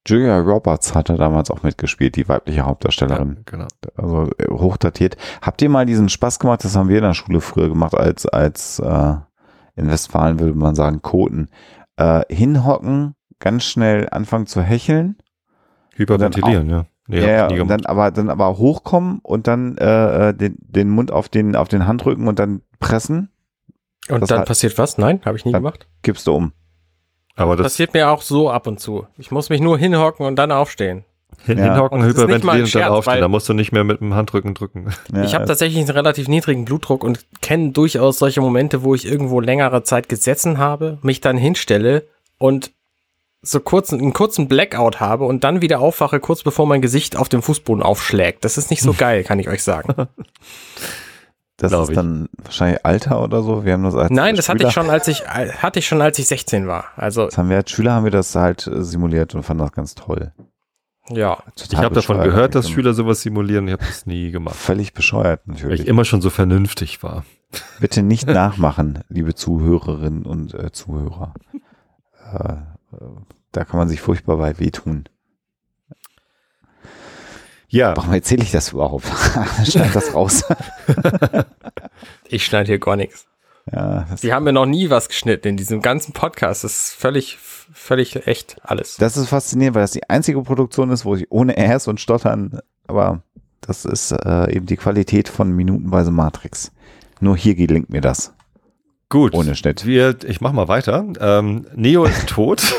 Julia 0.07 0.39
Roberts 0.39 0.95
hatte 0.95 1.17
damals 1.17 1.51
auch 1.51 1.63
mitgespielt, 1.63 2.17
die 2.17 2.29
weibliche 2.29 2.63
Hauptdarstellerin. 2.63 3.37
Ja, 3.37 3.43
genau. 3.45 3.67
Also 3.97 4.31
äh, 4.39 4.49
hochdatiert. 4.49 5.17
Habt 5.43 5.61
ihr 5.63 5.69
mal 5.69 5.85
diesen 5.85 6.09
Spaß 6.09 6.39
gemacht? 6.39 6.65
Das 6.65 6.75
haben 6.75 6.89
wir 6.89 6.99
in 6.99 7.05
der 7.05 7.15
Schule 7.15 7.41
früher 7.41 7.69
gemacht, 7.69 7.95
als, 7.95 8.27
als 8.27 8.79
äh, 8.79 9.15
in 9.77 9.91
Westfalen 9.91 10.41
würde 10.41 10.59
man 10.59 10.75
sagen, 10.75 11.03
Koten. 11.03 11.49
Äh, 11.97 12.23
hinhocken, 12.31 13.15
ganz 13.41 13.65
schnell 13.65 14.09
anfangen 14.11 14.47
zu 14.47 14.63
hecheln. 14.63 15.17
Hyperventilieren, 15.95 16.71
ja. 16.71 16.87
Ja, 17.09 17.51
ja, 17.51 17.65
dann 17.65 17.85
aber 17.87 18.13
dann 18.13 18.31
aber 18.31 18.57
hochkommen 18.57 19.19
und 19.25 19.49
dann 19.49 19.77
äh, 19.79 20.29
äh, 20.29 20.33
den, 20.35 20.57
den 20.61 20.89
Mund 20.91 21.11
auf 21.11 21.29
den 21.29 21.57
auf 21.57 21.67
den 21.67 21.89
Handrücken 21.89 22.29
und 22.29 22.39
dann 22.39 22.63
pressen, 22.79 23.31
Und 24.09 24.21
Das 24.21 24.29
dann 24.29 24.41
hat- 24.41 24.47
passiert 24.47 24.79
was? 24.79 24.97
Nein, 24.97 25.21
habe 25.25 25.37
ich 25.37 25.45
nie 25.45 25.51
Dann- 25.51 25.63
gemacht. 25.63 25.89
kippst 26.05 26.27
du 26.29 26.33
um. 26.35 26.53
aber 27.35 27.57
das 27.57 27.65
Passiert 27.65 27.95
mir 27.95 28.11
auch 28.11 28.23
so 28.23 28.49
ab 28.51 28.69
und 28.69 28.79
zu. 28.79 29.07
Ich 29.19 29.33
muss 29.33 29.51
mich 29.51 29.61
nur 29.61 29.77
hinhocken 29.77 30.25
und 30.25 30.37
dann 30.37 30.53
aufstehen. 30.53 31.05
hin, 31.45 31.59
Ja. 31.59 31.65
hinhocken, 31.75 32.05
hyperventilieren 32.05 32.63
und 32.65 32.75
dann 32.77 32.93
aufstehen. 32.93 33.21
Da 33.21 33.29
musst 33.29 33.49
du 33.49 33.55
nicht 33.55 33.73
mehr 33.73 33.83
mit 33.85 34.01
dem 34.01 34.15
Handrücken 34.15 34.55
drücken. 34.55 34.91
Ja, 35.13 35.23
ich 35.25 35.35
habe 35.35 35.47
tatsächlich 35.47 35.79
einen 35.81 35.91
relativ 35.91 36.29
niedrigen 36.29 36.65
Blutdruck 36.65 37.03
und 37.03 37.27
kenne 37.41 37.71
durchaus 37.73 38.19
solche 38.19 38.41
Momente, 38.41 38.85
wo 38.85 38.95
ich 38.95 39.05
irgendwo 39.07 39.41
längere 39.41 39.83
Zeit 39.83 40.09
gesessen 40.09 40.59
habe, 40.59 40.99
mich 41.03 41.21
dann 41.21 41.37
hinstelle 41.37 42.07
und 42.39 42.73
so 43.43 43.61
kurz, 43.61 43.93
einen 43.93 44.13
kurzen 44.13 44.49
Blackout 44.49 45.01
habe 45.01 45.25
und 45.25 45.45
dann 45.45 45.63
wieder 45.63 45.81
aufwache, 45.81 46.21
kurz 46.21 46.43
bevor 46.43 46.67
mein 46.67 46.83
Gesicht 46.83 47.17
auf 47.17 47.29
dem 47.29 47.43
Fußboden 47.43 47.83
aufschlägt. 47.83 48.45
Das 48.45 48.59
ist 48.59 48.71
nicht 48.71 48.83
so 48.83 48.93
geil, 48.99 49.25
kann 49.25 49.39
ich 49.39 49.49
euch 49.49 49.63
sagen. 49.63 50.09
Das 51.57 51.71
Glaub 51.71 51.83
ist 51.85 51.89
ich. 51.91 51.95
dann 51.95 52.29
wahrscheinlich 52.43 52.85
Alter 52.87 53.23
oder 53.23 53.43
so. 53.43 53.65
Wir 53.65 53.75
haben 53.75 53.83
das 53.85 53.95
als 53.95 54.11
Nein, 54.11 54.35
das 54.37 54.49
hatte 54.49 54.67
ich 54.67 54.73
schon, 54.73 54.89
als 54.89 55.09
ich, 55.09 55.27
hatte 55.27 55.79
ich 55.79 55.87
schon, 55.87 56.01
als 56.01 56.19
ich 56.19 56.27
16 56.27 56.67
war. 56.67 56.87
Also, 56.97 57.27
Das 57.27 57.37
haben 57.39 57.51
wir 57.51 57.57
als 57.59 57.71
Schüler 57.71 57.93
haben 57.93 58.05
wir 58.05 58.11
das 58.11 58.35
halt 58.35 58.67
äh, 58.67 58.83
simuliert 58.83 59.35
und 59.35 59.43
fanden 59.43 59.63
das 59.65 59.73
ganz 59.73 59.95
toll. 59.95 60.33
ja. 61.11 61.37
Total 61.57 61.67
Ich 61.71 61.77
habe 61.79 61.95
davon 61.95 62.21
gehört, 62.23 62.55
dass. 62.55 62.71
Schüler 62.71 62.95
sowas 62.95 63.21
simulieren. 63.23 63.67
Ich 63.69 63.73
habe 63.73 63.85
das 63.85 64.07
nie 64.07 64.31
gemacht, 64.31 64.57
Völlig 64.57 64.95
bescheuert 64.95 65.43
weil 65.47 65.55
natürlich. 65.57 65.81
ich 65.83 65.87
immer 65.87 66.05
schon 66.07 66.23
so 66.23 66.31
vernünftig 66.31 67.03
war. 67.03 67.25
Bitte 67.79 68.03
nicht 68.03 68.27
nachmachen, 68.29 69.01
liebe 69.09 69.35
Zuhörerinnen 69.35 70.25
und 70.25 70.55
äh, 70.55 70.73
Zuhörer. 70.73 71.35
Äh, 72.33 72.53
äh, 72.53 72.57
da 73.53 73.65
kann 73.65 73.79
man 73.79 73.89
sich 73.89 74.01
furchtbar 74.01 74.37
bei 74.37 74.59
wehtun. 74.59 75.05
Ja, 77.69 77.97
Warum 77.97 78.13
erzähle 78.13 78.43
ich 78.43 78.51
das 78.51 78.73
überhaupt? 78.73 79.07
Schneid 79.67 79.95
das 79.95 80.15
raus. 80.15 80.45
Ich 82.29 82.45
schneide 82.47 82.69
hier 82.69 82.79
gar 82.79 82.97
nichts. 82.97 83.27
ja, 83.71 84.07
Die 84.23 84.33
haben 84.33 84.45
mir 84.45 84.53
noch 84.53 84.65
nie 84.67 84.89
was 84.89 85.09
geschnitten 85.09 85.49
in 85.49 85.57
diesem 85.57 85.83
ganzen 85.83 86.13
Podcast. 86.13 86.65
Das 86.65 86.73
ist 86.75 86.93
völlig, 86.95 87.37
völlig 87.39 88.27
echt 88.27 88.57
alles. 88.63 88.97
das 88.97 89.17
ist 89.17 89.29
faszinierend, 89.29 89.75
weil 89.75 89.83
das 89.83 89.91
die 89.91 90.09
einzige 90.09 90.41
Produktion 90.43 90.91
ist, 90.91 91.05
wo 91.05 91.15
ich 91.17 91.31
ohne 91.31 91.55
Rs 91.59 91.89
und 91.89 92.01
Stottern, 92.01 92.61
aber 92.87 93.23
das 93.61 93.85
ist 93.85 94.13
äh, 94.13 94.55
eben 94.55 94.67
die 94.67 94.77
Qualität 94.77 95.29
von 95.29 95.51
minutenweise 95.53 96.11
Matrix. 96.11 96.73
Nur 97.21 97.37
hier 97.37 97.55
gelingt 97.55 97.91
mir 97.91 98.01
das. 98.01 98.33
Gut. 99.11 99.35
Ohne 99.35 99.55
Schnitt. 99.55 99.85
Wir, 99.85 100.17
ich 100.25 100.41
mach 100.41 100.53
mal 100.53 100.69
weiter. 100.69 101.05
Ähm, 101.21 101.67
Neo 101.75 102.05
ist 102.05 102.27
tot. 102.31 102.75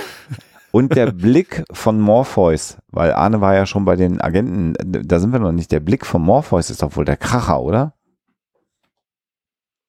Und 0.71 0.95
der 0.95 1.11
Blick 1.11 1.63
von 1.71 1.99
Morpheus, 1.99 2.77
weil 2.87 3.11
Arne 3.13 3.41
war 3.41 3.53
ja 3.53 3.65
schon 3.65 3.83
bei 3.83 3.97
den 3.97 4.21
Agenten, 4.21 4.73
da 5.05 5.19
sind 5.19 5.31
wir 5.33 5.39
noch 5.39 5.51
nicht. 5.51 5.71
Der 5.71 5.81
Blick 5.81 6.05
von 6.05 6.21
Morpheus 6.21 6.69
ist 6.69 6.81
doch 6.81 6.95
wohl 6.95 7.03
der 7.03 7.17
Kracher, 7.17 7.61
oder? 7.61 7.93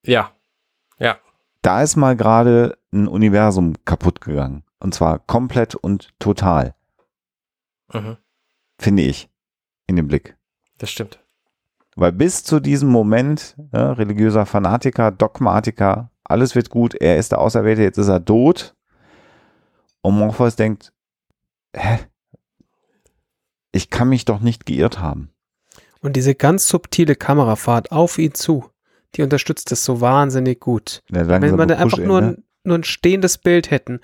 Ja. 0.04 0.32
Ja. 0.98 1.18
Da 1.62 1.82
ist 1.82 1.94
mal 1.94 2.16
gerade 2.16 2.76
ein 2.92 3.06
Universum 3.06 3.74
kaputt 3.84 4.20
gegangen. 4.20 4.64
Und 4.80 4.92
zwar 4.94 5.20
komplett 5.20 5.76
und 5.76 6.10
total, 6.18 6.74
Mhm. 7.92 8.16
finde 8.78 9.04
ich, 9.04 9.30
in 9.86 9.94
dem 9.94 10.08
Blick. 10.08 10.36
Das 10.78 10.90
stimmt. 10.90 11.20
Weil 11.94 12.10
bis 12.10 12.42
zu 12.42 12.58
diesem 12.58 12.88
Moment, 12.88 13.54
ja, 13.72 13.92
religiöser 13.92 14.46
Fanatiker, 14.46 15.12
Dogmatiker, 15.12 16.10
alles 16.24 16.54
wird 16.54 16.70
gut, 16.70 16.94
er 16.94 17.16
ist 17.18 17.32
der 17.32 17.40
Auserwählte, 17.40 17.82
jetzt 17.82 17.98
ist 17.98 18.08
er 18.08 18.24
tot. 18.24 18.74
Und 20.02 20.16
Morpheus 20.16 20.56
denkt, 20.56 20.92
hä? 21.74 21.98
Ich 23.72 23.88
kann 23.90 24.08
mich 24.08 24.24
doch 24.24 24.40
nicht 24.40 24.66
geirrt 24.66 24.98
haben. 24.98 25.30
Und 26.00 26.14
diese 26.16 26.34
ganz 26.34 26.68
subtile 26.68 27.14
Kamerafahrt 27.14 27.92
auf 27.92 28.18
ihn 28.18 28.34
zu, 28.34 28.66
die 29.14 29.22
unterstützt 29.22 29.70
das 29.70 29.84
so 29.84 30.00
wahnsinnig 30.00 30.60
gut. 30.60 31.02
Der 31.08 31.28
Wenn 31.28 31.42
wir 31.42 31.66
dann 31.66 31.78
einfach 31.78 31.98
nur 31.98 32.20
ne? 32.20 32.26
ein, 32.28 32.44
nur 32.64 32.78
ein 32.78 32.84
stehendes 32.84 33.38
Bild 33.38 33.70
hätten. 33.70 34.00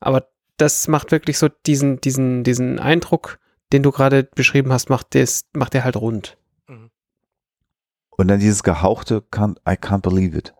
Aber 0.00 0.28
das 0.56 0.88
macht 0.88 1.12
wirklich 1.12 1.38
so 1.38 1.48
diesen, 1.66 2.00
diesen, 2.00 2.42
diesen 2.42 2.78
Eindruck, 2.78 3.38
den 3.72 3.82
du 3.82 3.90
gerade 3.90 4.24
beschrieben 4.34 4.72
hast, 4.72 4.90
macht 4.90 5.14
der 5.14 5.28
macht 5.52 5.74
der 5.74 5.84
halt 5.84 5.96
rund. 5.96 6.36
Und 8.16 8.28
dann 8.28 8.40
dieses 8.40 8.62
gehauchte, 8.62 9.24
can't, 9.32 9.56
I 9.68 9.72
can't 9.72 10.02
believe 10.02 10.36
it. 10.36 10.54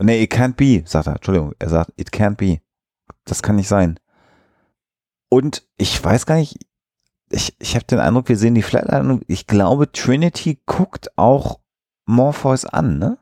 Nee, 0.00 0.22
it 0.22 0.32
can't 0.32 0.54
be, 0.54 0.86
sagt 0.86 1.06
er. 1.06 1.14
Entschuldigung, 1.14 1.54
er 1.58 1.68
sagt, 1.68 1.92
it 1.96 2.10
can't 2.10 2.36
be. 2.36 2.60
Das 3.24 3.42
kann 3.42 3.56
nicht 3.56 3.68
sein. 3.68 3.98
Und 5.28 5.66
ich 5.76 6.02
weiß 6.02 6.26
gar 6.26 6.36
nicht, 6.36 6.58
ich, 7.30 7.54
ich 7.60 7.74
habe 7.76 7.84
den 7.84 8.00
Eindruck, 8.00 8.28
wir 8.28 8.36
sehen 8.36 8.54
die 8.54 8.62
Flatline 8.62 9.12
und 9.12 9.24
ich 9.28 9.46
glaube, 9.46 9.92
Trinity 9.92 10.58
guckt 10.66 11.16
auch 11.16 11.60
Morpheus 12.06 12.64
an, 12.64 12.98
ne? 12.98 13.18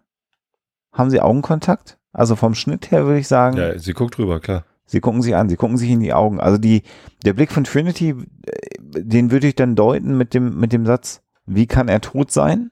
Haben 0.93 1.11
sie 1.11 1.21
Augenkontakt? 1.21 1.99
Also 2.13 2.35
vom 2.35 2.55
Schnitt 2.55 2.91
her 2.91 3.05
würde 3.05 3.21
ich 3.21 3.29
sagen, 3.29 3.59
ja, 3.59 3.79
sie 3.79 3.93
guckt 3.93 4.19
rüber, 4.19 4.41
klar. 4.41 4.65
sie 4.87 5.01
gucken 5.01 5.21
sie 5.21 5.35
an, 5.35 5.49
sie 5.49 5.57
gucken 5.57 5.77
sich 5.77 5.91
in 5.91 6.01
die 6.01 6.15
Augen. 6.15 6.41
Also 6.41 6.57
die, 6.57 6.83
der 7.25 7.35
Blick 7.35 7.53
von 7.53 7.65
Trinity, 7.65 8.11
äh, 8.11 8.79
den 8.81 9.31
würde 9.31 9.49
ich 9.49 9.55
dann 9.55 9.77
deuten 9.77 10.17
mit 10.17 10.33
dem, 10.33 10.59
mit 10.59 10.73
dem 10.73 10.87
Satz, 10.87 11.21
wie 11.45 11.67
kann 11.67 11.89
er 11.89 12.01
tot 12.01 12.31
sein? 12.31 12.71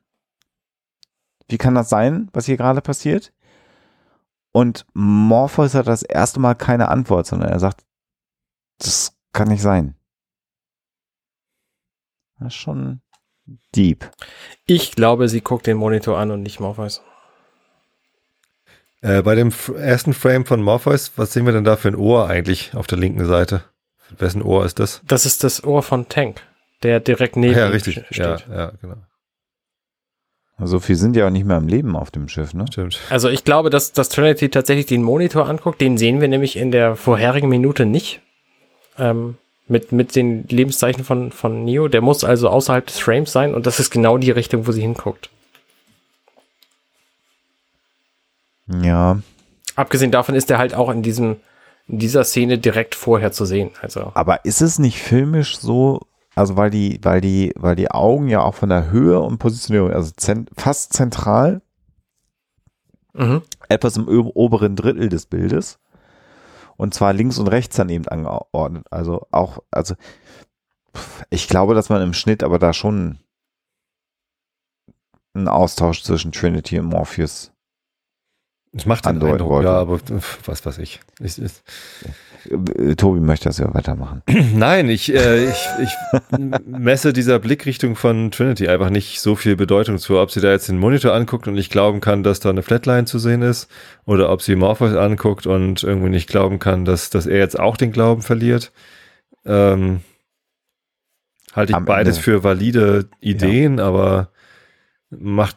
Wie 1.48 1.58
kann 1.58 1.75
das 1.75 1.90
sein, 1.90 2.28
was 2.32 2.46
hier 2.46 2.56
gerade 2.56 2.80
passiert? 2.80 3.32
Und 4.56 4.86
Morpheus 4.94 5.75
hat 5.75 5.86
das 5.86 6.02
erste 6.02 6.40
Mal 6.40 6.54
keine 6.54 6.88
Antwort, 6.88 7.26
sondern 7.26 7.50
er 7.50 7.60
sagt, 7.60 7.84
das 8.78 9.14
kann 9.34 9.48
nicht 9.48 9.60
sein. 9.60 9.96
Das 12.38 12.54
ist 12.54 12.54
schon 12.54 13.02
deep. 13.75 14.10
Ich 14.64 14.92
glaube, 14.92 15.28
sie 15.28 15.42
guckt 15.42 15.66
den 15.66 15.76
Monitor 15.76 16.16
an 16.16 16.30
und 16.30 16.42
nicht 16.42 16.58
Morpheus. 16.58 17.02
Äh, 19.02 19.20
bei 19.20 19.34
dem 19.34 19.52
ersten 19.76 20.14
Frame 20.14 20.46
von 20.46 20.62
Morpheus, 20.62 21.12
was 21.16 21.34
sehen 21.34 21.44
wir 21.44 21.52
denn 21.52 21.64
da 21.64 21.76
für 21.76 21.88
ein 21.88 21.94
Ohr 21.94 22.26
eigentlich 22.26 22.75
auf 22.75 22.86
der 22.86 22.96
linken 22.96 23.26
Seite? 23.26 23.62
Wessen 24.16 24.40
Ohr 24.40 24.64
ist 24.64 24.78
das? 24.78 25.02
Das 25.04 25.26
ist 25.26 25.44
das 25.44 25.64
Ohr 25.64 25.82
von 25.82 26.08
Tank, 26.08 26.40
der 26.82 27.00
direkt 27.00 27.36
neben 27.36 27.58
ja, 27.58 27.66
ihm 27.66 27.72
richtig. 27.72 28.06
steht. 28.06 28.16
Ja, 28.16 28.38
ja, 28.48 28.72
genau. 28.80 28.96
So 30.58 30.80
viel 30.80 30.96
sind 30.96 31.16
ja 31.16 31.26
auch 31.26 31.30
nicht 31.30 31.44
mehr 31.44 31.56
am 31.56 31.68
Leben 31.68 31.96
auf 31.96 32.10
dem 32.10 32.28
Schiff, 32.28 32.54
ne? 32.54 32.64
Stimmt. 32.70 32.98
Also 33.10 33.28
ich 33.28 33.44
glaube, 33.44 33.68
dass, 33.68 33.92
dass 33.92 34.08
Trinity 34.08 34.48
tatsächlich 34.48 34.86
den 34.86 35.02
Monitor 35.02 35.48
anguckt. 35.48 35.80
Den 35.80 35.98
sehen 35.98 36.20
wir 36.20 36.28
nämlich 36.28 36.56
in 36.56 36.70
der 36.70 36.96
vorherigen 36.96 37.48
Minute 37.48 37.84
nicht. 37.84 38.20
Ähm, 38.98 39.36
mit, 39.68 39.92
mit 39.92 40.14
den 40.16 40.46
Lebenszeichen 40.48 41.04
von, 41.04 41.32
von 41.32 41.64
Neo. 41.64 41.88
Der 41.88 42.00
muss 42.00 42.25
also 42.25 42.48
außerhalb 42.48 42.86
des 42.86 42.98
Frames 42.98 43.32
sein 43.32 43.54
und 43.54 43.66
das 43.66 43.80
ist 43.80 43.90
genau 43.90 44.16
die 44.16 44.30
Richtung, 44.30 44.66
wo 44.66 44.72
sie 44.72 44.80
hinguckt. 44.80 45.28
Ja, 48.82 49.18
Abgesehen 49.76 50.10
davon 50.10 50.34
ist 50.34 50.50
er 50.50 50.58
halt 50.58 50.75
auch 50.75 50.90
in 50.90 51.02
diesem, 51.02 51.36
in 51.86 51.98
dieser 51.98 52.25
Szene 52.25 52.58
direkt 52.58 52.94
vorher 52.94 53.30
zu 53.30 53.44
sehen. 53.44 53.70
Also 53.82 54.10
Aber 54.14 54.44
ist 54.44 54.62
es 54.62 54.78
nicht 54.78 54.98
filmisch 54.98 55.58
so, 55.58 56.00
also 56.37 56.57
weil 56.57 56.71
die, 56.71 57.00
weil 57.02 57.21
die, 57.21 57.52
weil 57.57 57.75
die 57.75 57.90
Augen 57.90 58.28
ja 58.28 58.43
auch 58.43 58.55
von 58.55 58.69
der 58.69 58.90
Höhe 58.90 59.19
und 59.21 59.38
Positionierung, 59.38 59.90
also 59.90 60.12
zen, 60.16 60.47
fast 60.57 60.93
zentral, 60.93 61.62
mhm. 63.14 63.43
etwas 63.69 63.97
im 63.97 64.07
oberen 64.07 64.76
Drittel 64.76 65.09
des 65.09 65.26
Bildes 65.26 65.81
und 66.76 66.95
zwar 66.95 67.12
links 67.12 67.38
und 67.38 67.49
rechts 67.49 67.76
daneben 67.76 68.07
angeordnet. 68.07 68.87
Also 68.90 69.26
auch, 69.31 69.62
also 69.71 69.95
ich 71.31 71.49
glaube, 71.49 71.75
dass 71.75 71.88
man 71.88 72.02
im 72.02 72.12
Schnitt 72.12 72.43
aber 72.43 72.59
da 72.59 72.73
schon 72.73 73.19
einen 75.35 75.49
Austausch 75.49 76.02
zwischen 76.02 76.33
Trinity 76.33 76.78
und 76.78 76.87
Morpheus. 76.87 77.52
Es 78.76 78.87
macht 78.87 79.06
den 79.06 79.23
Eindruck, 79.23 79.49
wollte. 79.50 79.68
ja, 79.68 79.75
aber 79.75 80.00
was 80.45 80.66
weiß 80.66 80.78
ich. 80.78 81.00
ich, 81.21 81.40
ich 81.40 81.52
Äh, 82.78 82.95
Tobi 82.95 83.18
möchte 83.21 83.49
das 83.49 83.59
ja 83.59 83.73
weitermachen. 83.75 84.23
Nein, 84.54 84.88
ich, 84.88 85.12
äh, 85.12 85.49
ich, 85.50 85.66
ich 85.83 85.90
messe 86.66 87.12
dieser 87.12 87.38
Blickrichtung 87.38 87.97
von 87.97 88.30
Trinity 88.30 88.68
einfach 88.68 88.90
nicht 88.90 89.21
so 89.21 89.35
viel 89.35 89.56
Bedeutung 89.56 89.99
zu, 89.99 90.18
ob 90.18 90.30
sie 90.30 90.40
da 90.40 90.50
jetzt 90.52 90.68
den 90.68 90.78
Monitor 90.78 91.12
anguckt 91.14 91.49
und 91.49 91.54
nicht 91.54 91.73
glauben 91.73 92.00
kann, 92.00 92.23
dass 92.23 92.38
da 92.40 92.50
eine 92.50 92.62
Flatline 92.62 93.06
zu 93.06 93.18
sehen 93.18 93.42
ist, 93.42 93.68
oder 94.04 94.30
ob 94.30 94.42
sie 94.42 94.54
Morpheus 94.54 94.95
anguckt 94.95 95.47
und 95.47 95.83
irgendwie 95.83 96.11
nicht 96.11 96.28
glauben 96.28 96.59
kann, 96.59 96.85
dass, 96.85 97.11
dass 97.11 97.26
er 97.26 97.38
jetzt 97.38 97.59
auch 97.59 97.76
den 97.76 97.90
Glauben 97.92 98.23
verliert. 98.23 98.73
Ähm, 99.45 100.00
halte 101.52 101.73
ich 101.73 101.76
Am 101.76 101.85
beides 101.85 102.16
Ende- 102.18 102.23
für 102.25 102.45
valide 102.45 103.09
Ideen, 103.21 103.80
aber 103.80 104.28
macht 105.11 105.56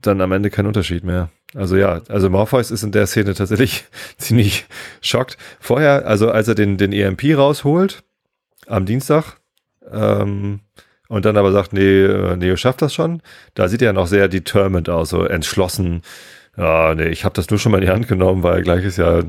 dann 0.00 0.20
am 0.20 0.32
Ende 0.32 0.50
keinen 0.50 0.66
Unterschied 0.66 1.02
mehr. 1.04 1.30
Also 1.56 1.76
ja, 1.76 2.02
also 2.08 2.28
Morpheus 2.28 2.70
ist 2.70 2.82
in 2.82 2.92
der 2.92 3.06
Szene 3.06 3.32
tatsächlich 3.34 3.84
ziemlich 4.18 4.66
schockt. 5.00 5.38
Vorher, 5.58 6.06
also 6.06 6.30
als 6.30 6.48
er 6.48 6.54
den, 6.54 6.76
den 6.76 6.92
EMP 6.92 7.36
rausholt 7.36 8.02
am 8.66 8.84
Dienstag 8.84 9.36
ähm, 9.90 10.60
und 11.08 11.24
dann 11.24 11.36
aber 11.36 11.52
sagt, 11.52 11.72
nee, 11.72 12.02
äh, 12.04 12.36
Neo 12.36 12.56
schafft 12.56 12.82
das 12.82 12.92
schon, 12.92 13.22
da 13.54 13.68
sieht 13.68 13.80
er 13.82 13.92
noch 13.92 14.06
sehr 14.06 14.28
determined 14.28 14.88
aus, 14.90 15.08
so 15.10 15.24
entschlossen. 15.24 16.02
Ja, 16.58 16.94
nee, 16.94 17.08
ich 17.08 17.24
habe 17.24 17.34
das 17.34 17.48
nur 17.50 17.58
schon 17.58 17.72
mal 17.72 17.78
in 17.78 17.84
die 17.86 17.90
Hand 17.92 18.08
genommen, 18.08 18.42
weil 18.42 18.62
gleich 18.62 18.84
ist 18.84 18.98
ja 18.98 19.22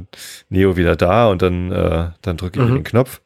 Neo 0.49 0.75
wieder 0.77 0.95
da 0.95 1.27
und 1.29 1.41
dann, 1.41 1.71
äh, 1.71 2.09
dann 2.21 2.37
drücke 2.37 2.61
ich 2.61 2.67
Mhm. 2.69 2.75
den 2.75 2.83
Knopf. 2.83 3.21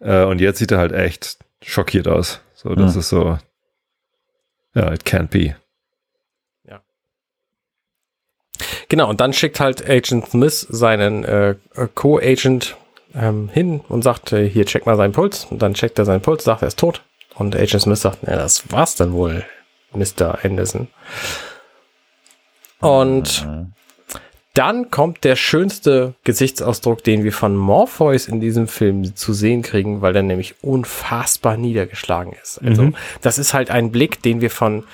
Äh, 0.00 0.24
und 0.24 0.40
jetzt 0.40 0.58
sieht 0.58 0.70
er 0.72 0.78
halt 0.78 0.92
echt 0.92 1.38
schockiert 1.62 2.08
aus. 2.08 2.40
So, 2.54 2.74
das 2.74 2.94
Mhm. 2.94 3.00
ist 3.00 3.08
so, 3.10 3.38
ja, 4.74 4.92
it 4.92 5.04
can't 5.04 5.28
be. 5.28 5.54
Genau, 8.94 9.08
und 9.10 9.20
dann 9.20 9.32
schickt 9.32 9.58
halt 9.58 9.90
Agent 9.90 10.28
Smith 10.28 10.68
seinen 10.70 11.24
äh, 11.24 11.56
Co-Agent 11.96 12.76
ähm, 13.12 13.50
hin 13.52 13.80
und 13.88 14.02
sagt, 14.02 14.32
äh, 14.32 14.48
hier 14.48 14.66
check 14.66 14.86
mal 14.86 14.96
seinen 14.96 15.10
Puls. 15.10 15.48
Und 15.50 15.62
dann 15.62 15.74
checkt 15.74 15.98
er 15.98 16.04
seinen 16.04 16.20
Puls, 16.20 16.44
sagt, 16.44 16.62
er 16.62 16.68
ist 16.68 16.78
tot. 16.78 17.02
Und 17.34 17.56
Agent 17.56 17.82
Smith 17.82 18.00
sagt, 18.00 18.22
ja, 18.22 18.36
das 18.36 18.70
war's 18.70 18.94
dann 18.94 19.12
wohl, 19.12 19.44
Mr. 19.94 20.38
Anderson. 20.44 20.86
Und 22.78 23.44
Mhm. 23.44 23.72
dann 24.52 24.92
kommt 24.92 25.24
der 25.24 25.34
schönste 25.34 26.14
Gesichtsausdruck, 26.22 27.02
den 27.02 27.24
wir 27.24 27.32
von 27.32 27.56
Morpheus 27.56 28.28
in 28.28 28.38
diesem 28.38 28.68
Film 28.68 29.16
zu 29.16 29.32
sehen 29.32 29.62
kriegen, 29.62 30.02
weil 30.02 30.14
er 30.14 30.22
nämlich 30.22 30.54
unfassbar 30.62 31.56
niedergeschlagen 31.56 32.32
ist. 32.40 32.62
Also 32.62 32.82
Mhm. 32.82 32.96
das 33.22 33.38
ist 33.38 33.54
halt 33.54 33.72
ein 33.72 33.90
Blick, 33.90 34.22
den 34.22 34.40
wir 34.40 34.50
von 34.50 34.84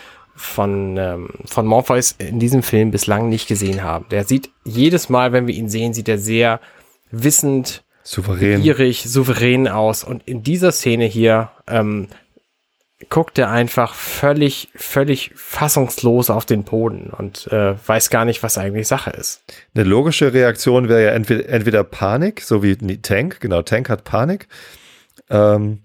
von 0.40 0.97
ähm, 0.97 1.28
von 1.44 1.66
Morpheus 1.66 2.14
in 2.18 2.38
diesem 2.40 2.62
Film 2.62 2.90
bislang 2.90 3.28
nicht 3.28 3.47
gesehen 3.47 3.82
haben. 3.82 4.06
Der 4.11 4.25
sieht 4.25 4.50
jedes 4.64 5.09
Mal, 5.09 5.32
wenn 5.32 5.47
wir 5.47 5.54
ihn 5.54 5.68
sehen, 5.68 5.92
sieht 5.94 6.09
er 6.09 6.18
sehr 6.18 6.61
wissend, 7.11 7.85
Souverän. 8.02 8.62
gierig, 8.62 9.04
souverän 9.06 9.68
aus. 9.68 10.04
Und 10.04 10.26
in 10.26 10.42
dieser 10.42 10.73
Szene 10.73 11.04
hier 11.04 11.50
ähm, 11.68 12.09
guckt 13.09 13.38
er 13.38 13.50
einfach 13.50 13.94
völlig, 13.94 14.68
völlig 14.75 15.32
fassungslos 15.35 16.30
auf 16.30 16.44
den 16.44 16.64
Boden 16.64 17.11
und 17.16 17.47
äh, 17.50 17.75
weiß 17.87 18.11
gar 18.11 18.25
nicht, 18.25 18.42
was 18.42 18.59
eigentlich 18.59 18.88
Sache 18.88 19.11
ist. 19.11 19.42
Eine 19.75 19.85
logische 19.85 20.32
Reaktion 20.32 20.88
wäre 20.88 21.04
ja 21.04 21.11
entweder, 21.11 21.49
entweder 21.49 21.85
Panik, 21.85 22.42
so 22.42 22.62
wie 22.62 22.76
Tank, 22.76 23.40
genau, 23.40 23.62
Tank 23.62 23.88
hat 23.88 24.04
Panik. 24.04 24.49
Ähm, 25.30 25.80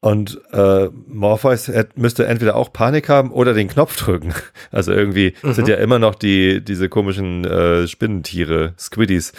und 0.00 0.40
äh, 0.52 0.88
Morpheus 1.06 1.68
hätt- 1.68 1.96
müsste 1.96 2.26
entweder 2.26 2.54
auch 2.56 2.72
Panik 2.72 3.08
haben 3.08 3.32
oder 3.32 3.52
den 3.54 3.68
Knopf 3.68 3.96
drücken. 3.96 4.32
Also 4.70 4.92
irgendwie 4.92 5.34
Mhm. 5.42 5.52
sind 5.54 5.68
ja 5.68 5.76
immer 5.76 5.98
noch 5.98 6.14
die, 6.14 6.62
diese 6.64 6.88
komischen 6.88 7.44
äh, 7.44 7.88
Spinnentiere, 7.88 8.74
Squiddies, 8.78 9.32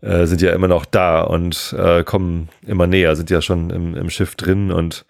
äh, 0.00 0.26
sind 0.26 0.40
ja 0.42 0.52
immer 0.52 0.66
noch 0.68 0.84
da 0.86 1.20
und 1.22 1.74
äh, 1.78 2.02
kommen 2.04 2.48
immer 2.66 2.86
näher, 2.86 3.14
sind 3.16 3.30
ja 3.30 3.40
schon 3.42 3.70
im, 3.70 3.94
im 3.94 4.10
Schiff 4.10 4.34
drin 4.34 4.72
und 4.72 5.04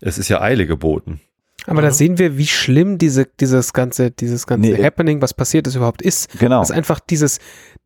es 0.00 0.16
ist 0.18 0.28
ja 0.28 0.40
Eile 0.40 0.66
geboten. 0.66 1.20
Aber 1.66 1.80
da 1.82 1.90
sehen 1.92 2.18
wir, 2.18 2.38
wie 2.38 2.46
schlimm 2.48 2.98
diese, 2.98 3.26
dieses 3.38 3.72
ganze, 3.72 4.10
dieses 4.10 4.46
ganze 4.48 4.70
Nee. 4.70 4.82
Happening, 4.82 5.20
was 5.22 5.32
passiert 5.34 5.66
ist, 5.68 5.76
überhaupt 5.76 6.02
ist. 6.02 6.38
Genau. 6.40 6.58
Dass 6.60 6.72
einfach 6.72 6.98
dieses, 6.98 7.38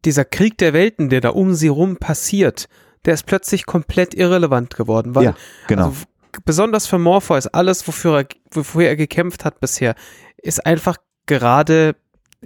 dieser 0.06 0.24
Krieg 0.24 0.56
der 0.58 0.72
Welten, 0.72 1.10
der 1.10 1.20
da 1.20 1.30
um 1.30 1.52
sie 1.54 1.68
rum 1.68 1.96
passiert, 1.98 2.68
der 3.04 3.12
ist 3.14 3.26
plötzlich 3.26 3.66
komplett 3.66 4.14
irrelevant 4.14 4.76
geworden, 4.76 5.14
weil 5.14 5.24
Ja, 5.24 5.36
genau. 5.66 5.86
also, 5.88 5.96
besonders 6.44 6.86
für 6.86 6.98
Morpheus, 6.98 7.46
alles, 7.46 7.86
wofür 7.86 8.20
er, 8.20 8.26
wofür 8.50 8.88
er 8.88 8.96
gekämpft 8.96 9.44
hat 9.44 9.60
bisher, 9.60 9.94
ist 10.36 10.64
einfach 10.64 10.96
gerade 11.26 11.96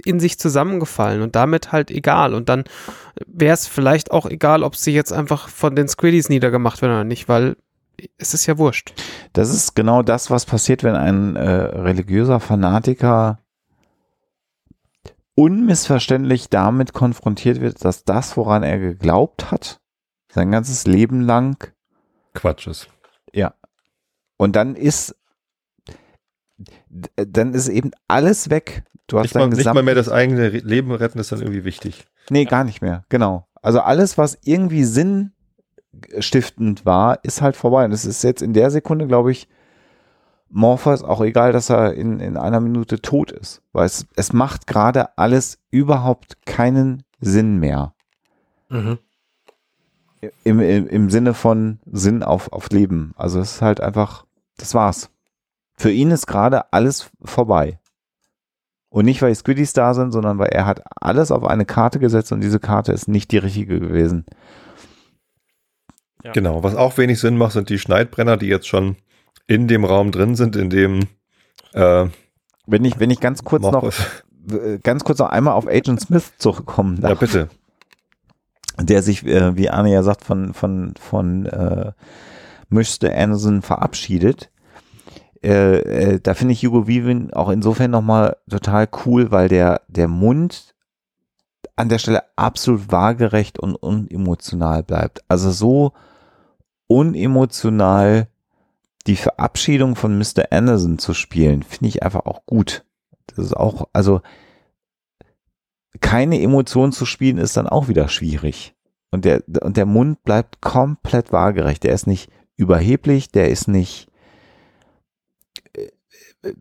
in 0.05 0.21
sich 0.21 0.39
zusammengefallen 0.39 1.23
und 1.23 1.37
damit 1.37 1.73
halt 1.73 1.91
egal. 1.91 2.35
Und 2.35 2.49
dann 2.49 2.65
wäre 3.27 3.55
es 3.55 3.67
vielleicht 3.67 4.11
auch 4.11 4.27
egal, 4.27 4.63
ob 4.63 4.77
sie 4.77 4.93
jetzt 4.93 5.13
einfach 5.13 5.49
von 5.49 5.75
den 5.77 5.89
Squiddies 5.89 6.29
niedergemacht 6.29 6.81
werden 6.83 6.93
oder 6.93 7.05
nicht, 7.05 7.29
weil 7.29 7.57
es 8.17 8.35
ist 8.35 8.47
ja 8.47 8.57
wurscht. 8.59 8.95
Das 9.33 9.53
ist 9.53 9.75
genau 9.75 10.03
das, 10.03 10.31
was 10.31 10.47
passiert, 10.47 10.83
wenn 10.83 10.97
ein 10.97 11.37
äh, 11.37 11.51
religiöser 11.51 12.41
Fanatiker 12.41 13.39
unmissverständlich 15.35 16.49
damit 16.51 16.93
konfrontiert 16.93 17.61
wird, 17.61 17.85
dass 17.85 18.05
das, 18.05 18.37
woran 18.37 18.63
er 18.63 18.79
geglaubt 18.79 19.51
hat, 19.51 19.81
sein 20.33 20.51
ganzes 20.51 20.87
Leben 20.87 21.23
lang, 21.23 21.73
Quatsch 22.35 22.67
ist. 22.67 22.89
Und 24.41 24.57
dann 24.57 24.75
ist 24.75 25.15
dann 27.17 27.53
ist 27.53 27.69
eben 27.69 27.91
alles 28.09 28.49
weg. 28.49 28.85
Du 29.07 29.19
hast 29.19 29.25
Nicht 29.25 29.35
mal, 29.35 29.41
dein 29.41 29.51
nicht 29.51 29.59
Gesamt 29.59 29.75
mal 29.75 29.83
mehr 29.83 29.95
das 29.95 30.09
eigene 30.09 30.49
Leben 30.49 30.93
retten 30.93 31.19
ist 31.19 31.31
dann 31.31 31.41
irgendwie 31.41 31.65
wichtig. 31.65 32.07
Nee, 32.31 32.47
gar 32.47 32.65
nicht 32.65 32.81
mehr. 32.81 33.05
Genau. 33.11 33.47
Also 33.61 33.81
alles, 33.81 34.17
was 34.17 34.39
irgendwie 34.43 34.85
sinnstiftend 34.85 36.87
war, 36.87 37.23
ist 37.23 37.43
halt 37.43 37.55
vorbei. 37.55 37.85
Und 37.85 37.93
es 37.93 38.07
ist 38.07 38.25
jetzt 38.25 38.41
in 38.41 38.55
der 38.55 38.71
Sekunde, 38.71 39.07
glaube 39.07 39.31
ich, 39.31 39.47
Morpheus 40.49 41.03
auch 41.03 41.21
egal, 41.21 41.53
dass 41.53 41.69
er 41.69 41.93
in, 41.93 42.19
in 42.21 42.39
einer 42.39 42.61
Minute 42.61 43.03
tot 43.03 43.33
ist. 43.33 43.61
Weil 43.73 43.85
es, 43.85 44.07
es 44.17 44.33
macht 44.33 44.67
gerade 44.67 45.19
alles 45.19 45.59
überhaupt 45.71 46.47
keinen 46.47 47.03
Sinn 47.21 47.59
mehr. 47.59 47.93
Mhm. 48.71 48.99
Im, 50.45 50.61
im, 50.61 50.87
Im 50.87 51.11
Sinne 51.11 51.35
von 51.35 51.79
Sinn 51.91 52.23
auf, 52.23 52.53
auf 52.53 52.71
Leben. 52.71 53.13
Also 53.17 53.41
es 53.41 53.57
ist 53.57 53.63
halt 53.63 53.81
einfach, 53.81 54.25
das 54.61 54.75
war's. 54.75 55.11
Für 55.77 55.91
ihn 55.91 56.11
ist 56.11 56.27
gerade 56.27 56.73
alles 56.73 57.11
vorbei. 57.23 57.79
Und 58.91 59.05
nicht, 59.05 59.23
weil 59.23 59.31
die 59.31 59.37
Squiddies 59.37 59.73
da 59.73 59.95
sind, 59.95 60.11
sondern 60.13 60.39
weil 60.39 60.49
er 60.49 60.67
hat 60.67 60.83
alles 61.01 61.31
auf 61.31 61.45
eine 61.45 61.65
Karte 61.65 62.01
gesetzt 62.01 62.33
und 62.33 62.41
diese 62.41 62.59
Karte 62.59 62.93
ist 62.93 63.07
nicht 63.09 63.31
die 63.31 63.39
richtige 63.39 63.79
gewesen. 63.79 64.27
Ja. 66.25 66.33
Genau. 66.33 66.63
Was 66.63 66.75
auch 66.75 66.99
wenig 66.99 67.21
Sinn 67.21 67.37
macht, 67.39 67.53
sind 67.53 67.69
die 67.71 67.79
Schneidbrenner, 67.79 68.37
die 68.37 68.49
jetzt 68.49 68.69
schon 68.69 68.97
in 69.47 69.69
dem 69.69 69.85
Raum 69.85 70.11
drin 70.13 70.35
sind, 70.35 70.57
in 70.57 70.71
dem 70.71 71.09
äh, 71.73 72.07
Wenn 72.67 72.85
ich, 72.85 72.99
wenn 72.99 73.11
ich 73.11 73.21
ganz 73.21 73.43
kurz 73.45 73.63
noch, 73.63 73.93
äh, 74.51 74.79
ganz 74.83 75.05
kurz 75.05 75.19
noch 75.19 75.31
einmal 75.31 75.55
auf 75.55 75.67
Agent 75.67 76.01
Smith 76.01 76.33
zurückkommen 76.39 76.97
Ja, 77.01 77.11
darf, 77.11 77.21
bitte. 77.21 77.49
der 78.79 79.03
sich, 79.03 79.25
äh, 79.25 79.57
wie 79.57 79.71
Arne 79.71 79.93
ja 79.93 80.03
sagt, 80.03 80.25
von, 80.25 80.53
von, 80.53 80.95
von 81.01 81.47
äh, 81.47 81.93
Mr. 82.71 83.15
Anderson 83.15 83.63
verabschiedet. 83.63 84.51
Äh, 85.43 85.79
äh, 85.79 86.21
da 86.21 86.35
finde 86.35 86.53
ich 86.53 86.65
Hugo 86.65 86.87
Weaving 86.87 87.33
auch 87.33 87.49
insofern 87.49 87.91
nochmal 87.91 88.37
total 88.49 88.89
cool, 89.05 89.31
weil 89.31 89.49
der, 89.49 89.83
der 89.89 90.09
Mund 90.09 90.75
an 91.77 91.89
der 91.89 91.99
Stelle 91.99 92.25
absolut 92.37 92.93
waagerecht 92.93 93.59
und 93.59 93.75
unemotional 93.75 94.83
bleibt. 94.83 95.23
Also 95.29 95.51
so 95.51 95.93
unemotional 96.87 98.29
die 99.07 99.17
Verabschiedung 99.17 99.97
von 99.97 100.19
Mr. 100.19 100.51
Anderson 100.51 100.99
zu 100.99 101.15
spielen, 101.15 101.63
finde 101.63 101.89
ich 101.89 102.03
einfach 102.03 102.27
auch 102.27 102.45
gut. 102.45 102.85
Das 103.27 103.39
ist 103.39 103.57
auch, 103.57 103.89
also 103.93 104.21
keine 106.01 106.41
Emotion 106.41 106.93
zu 106.93 107.07
spielen 107.07 107.39
ist 107.39 107.57
dann 107.57 107.67
auch 107.67 107.89
wieder 107.89 108.09
schwierig. 108.09 108.75
Und 109.11 109.25
der, 109.25 109.43
und 109.63 109.77
der 109.77 109.87
Mund 109.87 110.23
bleibt 110.23 110.61
komplett 110.61 111.33
waagerecht. 111.33 111.83
Der 111.83 111.93
ist 111.93 112.07
nicht 112.07 112.31
überheblich, 112.61 113.31
der 113.31 113.49
ist 113.51 113.67
nicht 113.69 114.07
äh, 115.75 115.89
äh, 116.49 116.55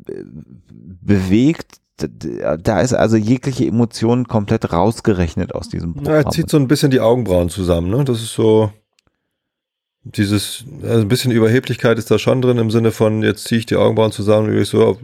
bewegt. 1.02 1.78
Da 1.98 2.80
ist 2.80 2.94
also 2.94 3.18
jegliche 3.18 3.66
Emotion 3.66 4.26
komplett 4.28 4.72
rausgerechnet 4.72 5.54
aus 5.54 5.68
diesem 5.68 5.90
Ja, 5.96 6.02
Programm. 6.02 6.16
er 6.16 6.30
zieht 6.32 6.50
so 6.50 6.56
ein 6.58 6.70
bisschen 6.70 6.92
die 6.92 7.02
Augenbrauen 7.02 7.50
zusammen, 7.50 7.90
ne? 7.90 8.06
Das 8.06 8.22
ist 8.22 8.34
so 8.34 8.72
dieses, 10.04 10.64
also 10.82 11.02
ein 11.02 11.10
bisschen 11.10 11.32
Überheblichkeit 11.34 12.00
ist 12.00 12.10
da 12.10 12.18
schon 12.18 12.42
drin 12.42 12.58
im 12.58 12.72
Sinne 12.72 12.92
von, 12.92 13.22
jetzt 13.22 13.44
ziehe 13.50 13.60
ich 13.60 13.66
die 13.66 13.76
Augenbrauen 13.76 14.14
zusammen 14.14 14.48
und 14.50 14.58
ich 14.58 14.70
so, 14.70 14.98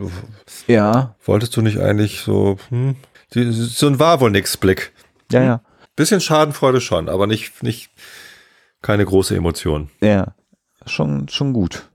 ja, 0.67 1.15
wolltest 1.25 1.55
du 1.57 1.61
nicht 1.61 1.79
eigentlich 1.79 2.21
so, 2.21 2.55
hm? 2.69 2.95
So 3.33 3.87
ein 3.87 3.99
war 3.99 4.21
wohl 4.21 4.31
nix 4.31 4.55
Blick. 4.55 4.93
ja, 5.31 5.43
ja, 5.43 5.61
Bisschen 5.97 6.21
Schadenfreude 6.21 6.79
schon, 6.79 7.09
aber 7.09 7.27
nicht, 7.27 7.61
nicht, 7.61 7.89
keine 8.81 9.03
große 9.03 9.35
Emotion. 9.35 9.89
ja. 10.01 10.33
Schon, 10.85 11.27
schon 11.29 11.53
gut. 11.53 11.89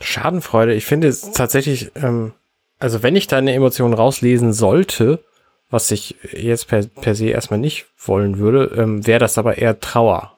Schadenfreude, 0.00 0.74
ich 0.74 0.86
finde 0.86 1.08
es 1.08 1.32
tatsächlich, 1.32 1.92
ähm, 1.96 2.32
also 2.78 3.02
wenn 3.02 3.16
ich 3.16 3.26
da 3.26 3.36
eine 3.36 3.52
Emotion 3.52 3.92
rauslesen 3.92 4.52
sollte, 4.52 5.22
was 5.70 5.90
ich 5.90 6.16
jetzt 6.32 6.68
per, 6.68 6.84
per 6.86 7.14
se 7.14 7.26
erstmal 7.26 7.60
nicht 7.60 7.86
wollen 7.98 8.38
würde, 8.38 8.74
ähm, 8.76 9.06
wäre 9.06 9.20
das 9.20 9.38
aber 9.38 9.58
eher 9.58 9.78
Trauer. 9.80 10.36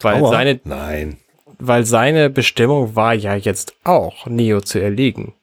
Weil 0.00 0.22
Aua. 0.22 0.30
seine, 0.30 0.60
Nein. 0.64 1.18
weil 1.58 1.84
seine 1.84 2.30
Bestimmung 2.30 2.94
war 2.94 3.14
ja 3.14 3.34
jetzt 3.34 3.74
auch, 3.84 4.26
Neo 4.26 4.60
zu 4.60 4.80
erlegen. 4.80 5.34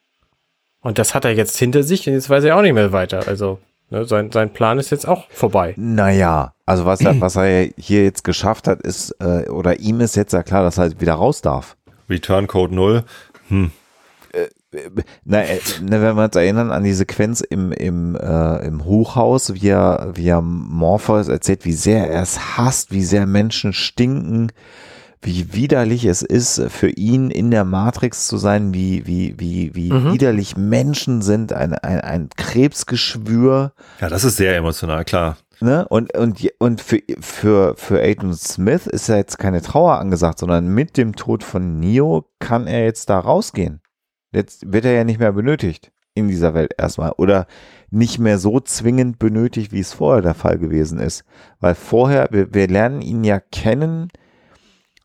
Und 0.80 0.98
das 0.98 1.14
hat 1.14 1.24
er 1.24 1.32
jetzt 1.32 1.56
hinter 1.58 1.82
sich 1.82 2.06
und 2.06 2.14
jetzt 2.14 2.30
weiß 2.30 2.44
er 2.44 2.56
auch 2.56 2.62
nicht 2.62 2.72
mehr 2.74 2.92
weiter. 2.92 3.26
Also, 3.26 3.58
ne, 3.90 4.04
sein, 4.04 4.30
sein 4.30 4.52
Plan 4.52 4.78
ist 4.78 4.90
jetzt 4.90 5.08
auch 5.08 5.28
vorbei. 5.30 5.74
Naja, 5.76 6.54
also 6.64 6.84
was 6.84 7.00
er, 7.00 7.20
was 7.20 7.36
er 7.36 7.70
hier 7.76 8.04
jetzt 8.04 8.22
geschafft 8.22 8.68
hat, 8.68 8.82
ist, 8.82 9.10
äh, 9.20 9.48
oder 9.48 9.80
ihm 9.80 10.00
ist 10.00 10.14
jetzt 10.16 10.32
ja 10.32 10.42
klar, 10.42 10.62
dass 10.62 10.78
er 10.78 11.00
wieder 11.00 11.14
raus 11.14 11.42
darf. 11.42 11.75
Return 12.08 12.46
Code 12.46 12.74
0. 12.74 13.04
Na, 15.24 15.42
äh, 15.42 15.58
ne, 15.80 16.02
wenn 16.02 16.16
wir 16.16 16.24
uns 16.24 16.36
erinnern 16.36 16.70
an 16.70 16.84
die 16.84 16.92
Sequenz 16.92 17.40
im, 17.40 17.72
im, 17.72 18.14
äh, 18.16 18.66
im 18.66 18.84
Hochhaus, 18.84 19.54
wie 19.54 19.68
er, 19.68 20.10
wie 20.14 20.28
er 20.28 20.42
Morpheus 20.42 21.28
erzählt, 21.28 21.64
wie 21.64 21.72
sehr 21.72 22.10
er 22.10 22.22
es 22.22 22.58
hasst, 22.58 22.90
wie 22.90 23.04
sehr 23.04 23.24
Menschen 23.26 23.72
stinken, 23.72 24.52
wie 25.22 25.54
widerlich 25.54 26.04
es 26.04 26.20
ist, 26.20 26.60
für 26.68 26.90
ihn 26.90 27.30
in 27.30 27.50
der 27.50 27.64
Matrix 27.64 28.26
zu 28.26 28.36
sein, 28.36 28.74
wie, 28.74 29.06
wie, 29.06 29.34
wie, 29.38 29.74
wie 29.74 29.92
Mhm. 29.92 30.12
widerlich 30.12 30.56
Menschen 30.58 31.22
sind, 31.22 31.52
ein, 31.54 31.72
ein, 31.72 32.00
ein 32.00 32.28
Krebsgeschwür. 32.36 33.72
Ja, 34.00 34.08
das 34.10 34.24
ist 34.24 34.36
sehr 34.36 34.54
emotional, 34.56 35.04
klar. 35.04 35.38
Ne? 35.60 35.86
Und, 35.88 36.16
und, 36.16 36.46
und 36.58 36.80
für, 36.80 37.00
für, 37.20 37.76
für 37.76 38.00
Aiden 38.00 38.34
Smith 38.34 38.86
ist 38.86 39.08
ja 39.08 39.16
jetzt 39.16 39.38
keine 39.38 39.62
Trauer 39.62 39.98
angesagt, 39.98 40.38
sondern 40.38 40.68
mit 40.68 40.96
dem 40.96 41.16
Tod 41.16 41.42
von 41.42 41.80
Neo 41.80 42.26
kann 42.38 42.66
er 42.66 42.84
jetzt 42.84 43.08
da 43.08 43.18
rausgehen. 43.18 43.80
Jetzt 44.32 44.70
wird 44.70 44.84
er 44.84 44.92
ja 44.92 45.04
nicht 45.04 45.18
mehr 45.18 45.32
benötigt 45.32 45.92
in 46.14 46.28
dieser 46.28 46.54
Welt 46.54 46.74
erstmal 46.78 47.12
oder 47.12 47.46
nicht 47.90 48.18
mehr 48.18 48.38
so 48.38 48.60
zwingend 48.60 49.18
benötigt, 49.18 49.72
wie 49.72 49.80
es 49.80 49.92
vorher 49.92 50.22
der 50.22 50.34
Fall 50.34 50.58
gewesen 50.58 50.98
ist. 50.98 51.24
Weil 51.60 51.74
vorher, 51.74 52.28
wir, 52.30 52.52
wir 52.52 52.68
lernen 52.68 53.00
ihn 53.02 53.24
ja 53.24 53.38
kennen, 53.40 54.08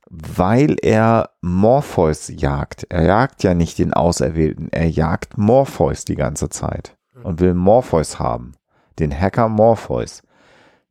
weil 0.09 0.75
er 0.81 1.29
Morpheus 1.41 2.29
jagt. 2.29 2.85
Er 2.89 3.05
jagt 3.05 3.43
ja 3.43 3.53
nicht 3.53 3.77
den 3.79 3.93
Auserwählten, 3.93 4.69
er 4.71 4.89
jagt 4.89 5.37
Morpheus 5.37 6.03
die 6.05 6.15
ganze 6.15 6.49
Zeit 6.49 6.97
und 7.23 7.39
will 7.39 7.53
Morpheus 7.53 8.19
haben. 8.19 8.53
Den 8.99 9.17
Hacker 9.17 9.47
Morpheus. 9.47 10.23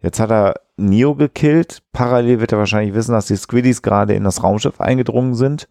Jetzt 0.02 0.20
hat 0.20 0.30
er 0.30 0.54
Neo 0.76 1.14
gekillt. 1.14 1.82
Parallel 1.92 2.40
wird 2.40 2.52
er 2.52 2.58
wahrscheinlich 2.58 2.94
wissen, 2.94 3.12
dass 3.12 3.26
die 3.26 3.36
Squiddies 3.36 3.82
gerade 3.82 4.14
in 4.14 4.24
das 4.24 4.42
Raumschiff 4.42 4.80
eingedrungen 4.80 5.34
sind. 5.34 5.68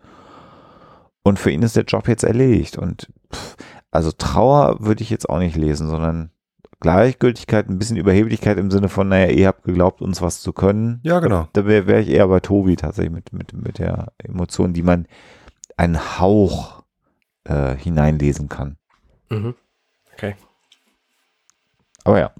Und 1.23 1.39
für 1.39 1.51
ihn 1.51 1.63
ist 1.63 1.75
der 1.75 1.83
Job 1.83 2.07
jetzt 2.07 2.23
erledigt. 2.23 2.77
Und 2.77 3.11
pff, 3.33 3.55
also 3.91 4.11
Trauer 4.11 4.77
würde 4.79 5.01
ich 5.01 5.09
jetzt 5.09 5.29
auch 5.29 5.39
nicht 5.39 5.55
lesen, 5.55 5.87
sondern 5.87 6.31
Gleichgültigkeit, 6.79 7.67
ein 7.67 7.77
bisschen 7.77 7.97
Überheblichkeit 7.97 8.57
im 8.57 8.71
Sinne 8.71 8.87
von, 8.87 9.09
naja, 9.09 9.31
ihr 9.31 9.47
habt 9.47 9.63
geglaubt, 9.63 10.01
uns 10.01 10.21
was 10.21 10.41
zu 10.41 10.53
können. 10.53 11.01
Ja, 11.03 11.19
genau. 11.19 11.47
Da 11.53 11.65
wäre 11.65 11.87
wär 11.87 11.99
ich 11.99 12.09
eher 12.09 12.27
bei 12.27 12.39
Tobi 12.39 12.77
tatsächlich 12.77 13.11
mit, 13.11 13.33
mit, 13.33 13.53
mit 13.53 13.79
der 13.79 14.13
Emotion, 14.19 14.73
die 14.73 14.83
man 14.83 15.05
einen 15.75 16.19
Hauch 16.19 16.83
äh, 17.43 17.75
hineinlesen 17.75 18.47
kann. 18.47 18.77
Mhm. 19.29 19.55
Okay. 20.13 20.35
Aber 22.05 22.19
ja. 22.19 22.31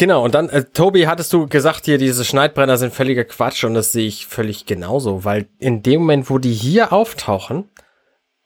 Genau, 0.00 0.24
und 0.24 0.34
dann, 0.34 0.48
äh, 0.48 0.64
Tobi, 0.64 1.06
hattest 1.06 1.30
du 1.34 1.46
gesagt, 1.46 1.84
hier, 1.84 1.98
diese 1.98 2.24
Schneidbrenner 2.24 2.78
sind 2.78 2.94
völliger 2.94 3.24
Quatsch 3.24 3.64
und 3.64 3.74
das 3.74 3.92
sehe 3.92 4.06
ich 4.06 4.26
völlig 4.26 4.64
genauso, 4.64 5.26
weil 5.26 5.46
in 5.58 5.82
dem 5.82 6.00
Moment, 6.00 6.30
wo 6.30 6.38
die 6.38 6.54
hier 6.54 6.94
auftauchen, 6.94 7.68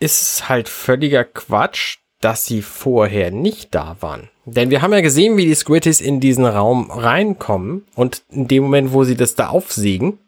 ist 0.01 0.21
es 0.21 0.49
halt 0.49 0.69
völliger 0.69 1.23
Quatsch, 1.23 1.99
dass 2.21 2.45
sie 2.45 2.61
vorher 2.61 3.31
nicht 3.31 3.73
da 3.73 3.97
waren. 4.01 4.31
Denn 4.47 4.71
wir 4.71 4.83
haben 4.83 4.93
ja 4.93 5.01
gesehen, 5.01 5.37
wie 5.37 5.47
die 5.47 5.55
Squitties 5.55 6.01
in 6.01 6.19
diesen 6.19 6.45
Raum 6.45 6.91
reinkommen 6.91 7.87
und 7.95 8.25
in 8.31 8.49
dem 8.49 8.65
Moment, 8.65 8.93
wo 8.93 9.05
sie 9.05 9.15
das 9.15 9.37
da 9.37 9.51
aufsägen, 9.51 10.19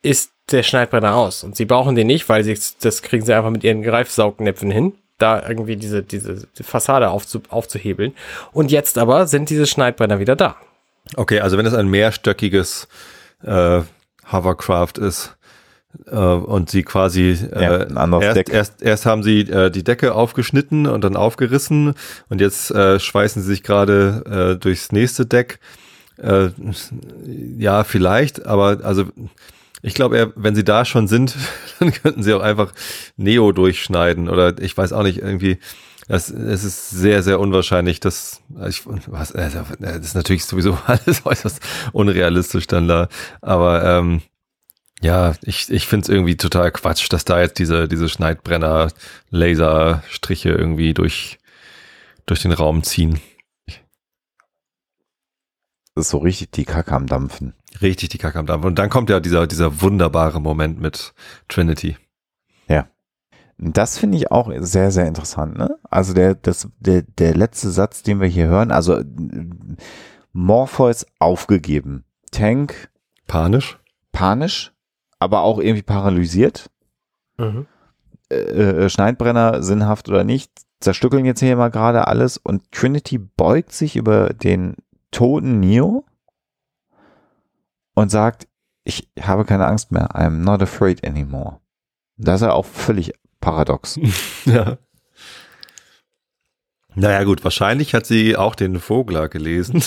ist 0.00 0.32
der 0.50 0.62
Schneidbrenner 0.62 1.14
aus. 1.14 1.44
Und 1.44 1.56
sie 1.56 1.66
brauchen 1.66 1.94
den 1.94 2.06
nicht, 2.06 2.26
weil 2.30 2.42
sie, 2.42 2.58
das 2.80 3.02
kriegen 3.02 3.26
sie 3.26 3.34
einfach 3.34 3.50
mit 3.50 3.64
ihren 3.64 3.82
Greifsaugnäpfen 3.82 4.70
hin, 4.70 4.94
da 5.18 5.46
irgendwie 5.48 5.76
diese, 5.76 6.02
diese 6.02 6.46
Fassade 6.62 7.10
aufzu, 7.10 7.42
aufzuhebeln. 7.48 8.12
Und 8.52 8.70
jetzt 8.70 8.98
aber 8.98 9.26
sind 9.26 9.50
diese 9.50 9.66
Schneidbrenner 9.66 10.18
wieder 10.18 10.36
da. 10.36 10.56
Okay, 11.16 11.40
also 11.40 11.58
wenn 11.58 11.66
es 11.66 11.74
ein 11.74 11.88
mehrstöckiges 11.88 12.88
äh, 13.42 13.82
Hovercraft 14.32 14.98
ist 14.98 15.36
äh, 16.10 16.16
und 16.16 16.70
sie 16.70 16.82
quasi 16.82 17.38
äh, 17.52 17.62
Ja, 17.62 17.78
ein 17.86 17.96
anderes 17.96 18.24
erst, 18.24 18.36
Deck. 18.36 18.48
erst 18.52 18.82
erst 18.82 19.06
haben 19.06 19.22
sie 19.22 19.40
äh, 19.40 19.70
die 19.70 19.84
Decke 19.84 20.14
aufgeschnitten 20.14 20.86
und 20.86 21.04
dann 21.04 21.16
aufgerissen 21.16 21.94
und 22.28 22.40
jetzt 22.40 22.70
äh, 22.70 22.98
schweißen 22.98 23.42
sie 23.42 23.48
sich 23.48 23.62
gerade 23.62 24.54
äh, 24.54 24.58
durchs 24.58 24.92
nächste 24.92 25.26
Deck. 25.26 25.60
Äh, 26.16 26.48
ja, 27.58 27.84
vielleicht, 27.84 28.46
aber 28.46 28.78
also 28.84 29.04
ich 29.84 29.92
glaube, 29.92 30.32
wenn 30.34 30.54
sie 30.54 30.64
da 30.64 30.86
schon 30.86 31.08
sind, 31.08 31.36
dann 31.78 31.92
könnten 31.92 32.22
sie 32.22 32.32
auch 32.32 32.40
einfach 32.40 32.72
Neo 33.16 33.52
durchschneiden 33.52 34.30
oder 34.30 34.58
ich 34.60 34.76
weiß 34.76 34.94
auch 34.94 35.02
nicht, 35.02 35.18
irgendwie, 35.18 35.58
das, 36.08 36.30
es 36.30 36.64
ist 36.64 36.90
sehr, 36.90 37.22
sehr 37.22 37.38
unwahrscheinlich, 37.38 38.00
dass, 38.00 38.40
ich, 38.66 38.82
was, 38.86 39.32
äh, 39.32 39.50
das 39.78 39.98
ist 39.98 40.14
natürlich 40.14 40.46
sowieso 40.46 40.78
alles 40.86 41.26
äußerst 41.26 41.60
unrealistisch 41.92 42.66
dann 42.66 42.88
da, 42.88 43.08
aber 43.42 43.84
ähm, 43.84 44.22
ja, 45.02 45.34
ich, 45.42 45.70
ich 45.70 45.86
finde 45.86 46.04
es 46.04 46.08
irgendwie 46.08 46.38
total 46.38 46.72
Quatsch, 46.72 47.06
dass 47.10 47.26
da 47.26 47.42
jetzt 47.42 47.58
diese, 47.58 47.86
diese 47.86 48.08
Schneidbrenner, 48.08 48.90
Laserstriche 49.28 50.48
irgendwie 50.48 50.94
durch, 50.94 51.38
durch 52.24 52.40
den 52.40 52.52
Raum 52.52 52.84
ziehen. 52.84 53.20
Das 55.94 56.06
ist 56.06 56.10
so 56.10 56.18
richtig 56.18 56.52
die 56.52 56.64
Kacke 56.64 56.92
am 56.92 57.06
Dampfen. 57.06 57.52
Richtig 57.82 58.10
die 58.10 58.18
Kacke 58.18 58.38
am 58.38 58.46
Dampf. 58.46 58.64
Und 58.64 58.78
dann 58.78 58.90
kommt 58.90 59.10
ja 59.10 59.20
dieser, 59.20 59.46
dieser 59.46 59.80
wunderbare 59.80 60.40
Moment 60.40 60.80
mit 60.80 61.14
Trinity. 61.48 61.96
Und 63.58 63.76
Das 63.76 63.98
finde 63.98 64.18
ich 64.18 64.30
auch 64.30 64.50
sehr, 64.58 64.90
sehr 64.90 65.06
interessant. 65.06 65.56
Ne? 65.56 65.78
Also 65.90 66.14
der, 66.14 66.34
das, 66.34 66.68
der, 66.78 67.02
der 67.02 67.34
letzte 67.34 67.70
Satz, 67.70 68.02
den 68.02 68.20
wir 68.20 68.28
hier 68.28 68.46
hören, 68.46 68.70
also 68.70 69.02
Morpheus 70.32 71.06
aufgegeben. 71.18 72.04
Tank 72.30 72.90
Panisch? 73.26 73.78
panisch, 74.12 74.72
aber 75.18 75.42
auch 75.42 75.58
irgendwie 75.58 75.82
paralysiert. 75.82 76.70
Mhm. 77.36 77.66
Äh, 78.30 78.36
äh, 78.36 78.88
Schneidbrenner 78.88 79.62
sinnhaft 79.62 80.08
oder 80.08 80.24
nicht, 80.24 80.52
zerstückeln 80.80 81.24
jetzt 81.24 81.40
hier 81.40 81.56
mal 81.56 81.70
gerade 81.70 82.06
alles 82.06 82.36
und 82.36 82.70
Trinity 82.70 83.18
beugt 83.18 83.72
sich 83.72 83.96
über 83.96 84.30
den 84.32 84.76
toten 85.10 85.60
Neo 85.60 86.04
und 87.94 88.10
sagt, 88.10 88.46
ich 88.84 89.08
habe 89.20 89.44
keine 89.44 89.66
Angst 89.66 89.92
mehr, 89.92 90.10
I'm 90.14 90.42
not 90.42 90.62
afraid 90.62 91.06
anymore. 91.06 91.60
Das 92.16 92.36
ist 92.40 92.46
ja 92.46 92.52
auch 92.52 92.66
völlig 92.66 93.12
paradox. 93.40 93.98
Ja. 94.44 94.78
Naja 96.96 97.24
gut, 97.24 97.42
wahrscheinlich 97.42 97.92
hat 97.92 98.06
sie 98.06 98.36
auch 98.36 98.54
den 98.54 98.78
Vogler 98.78 99.28
gelesen 99.28 99.82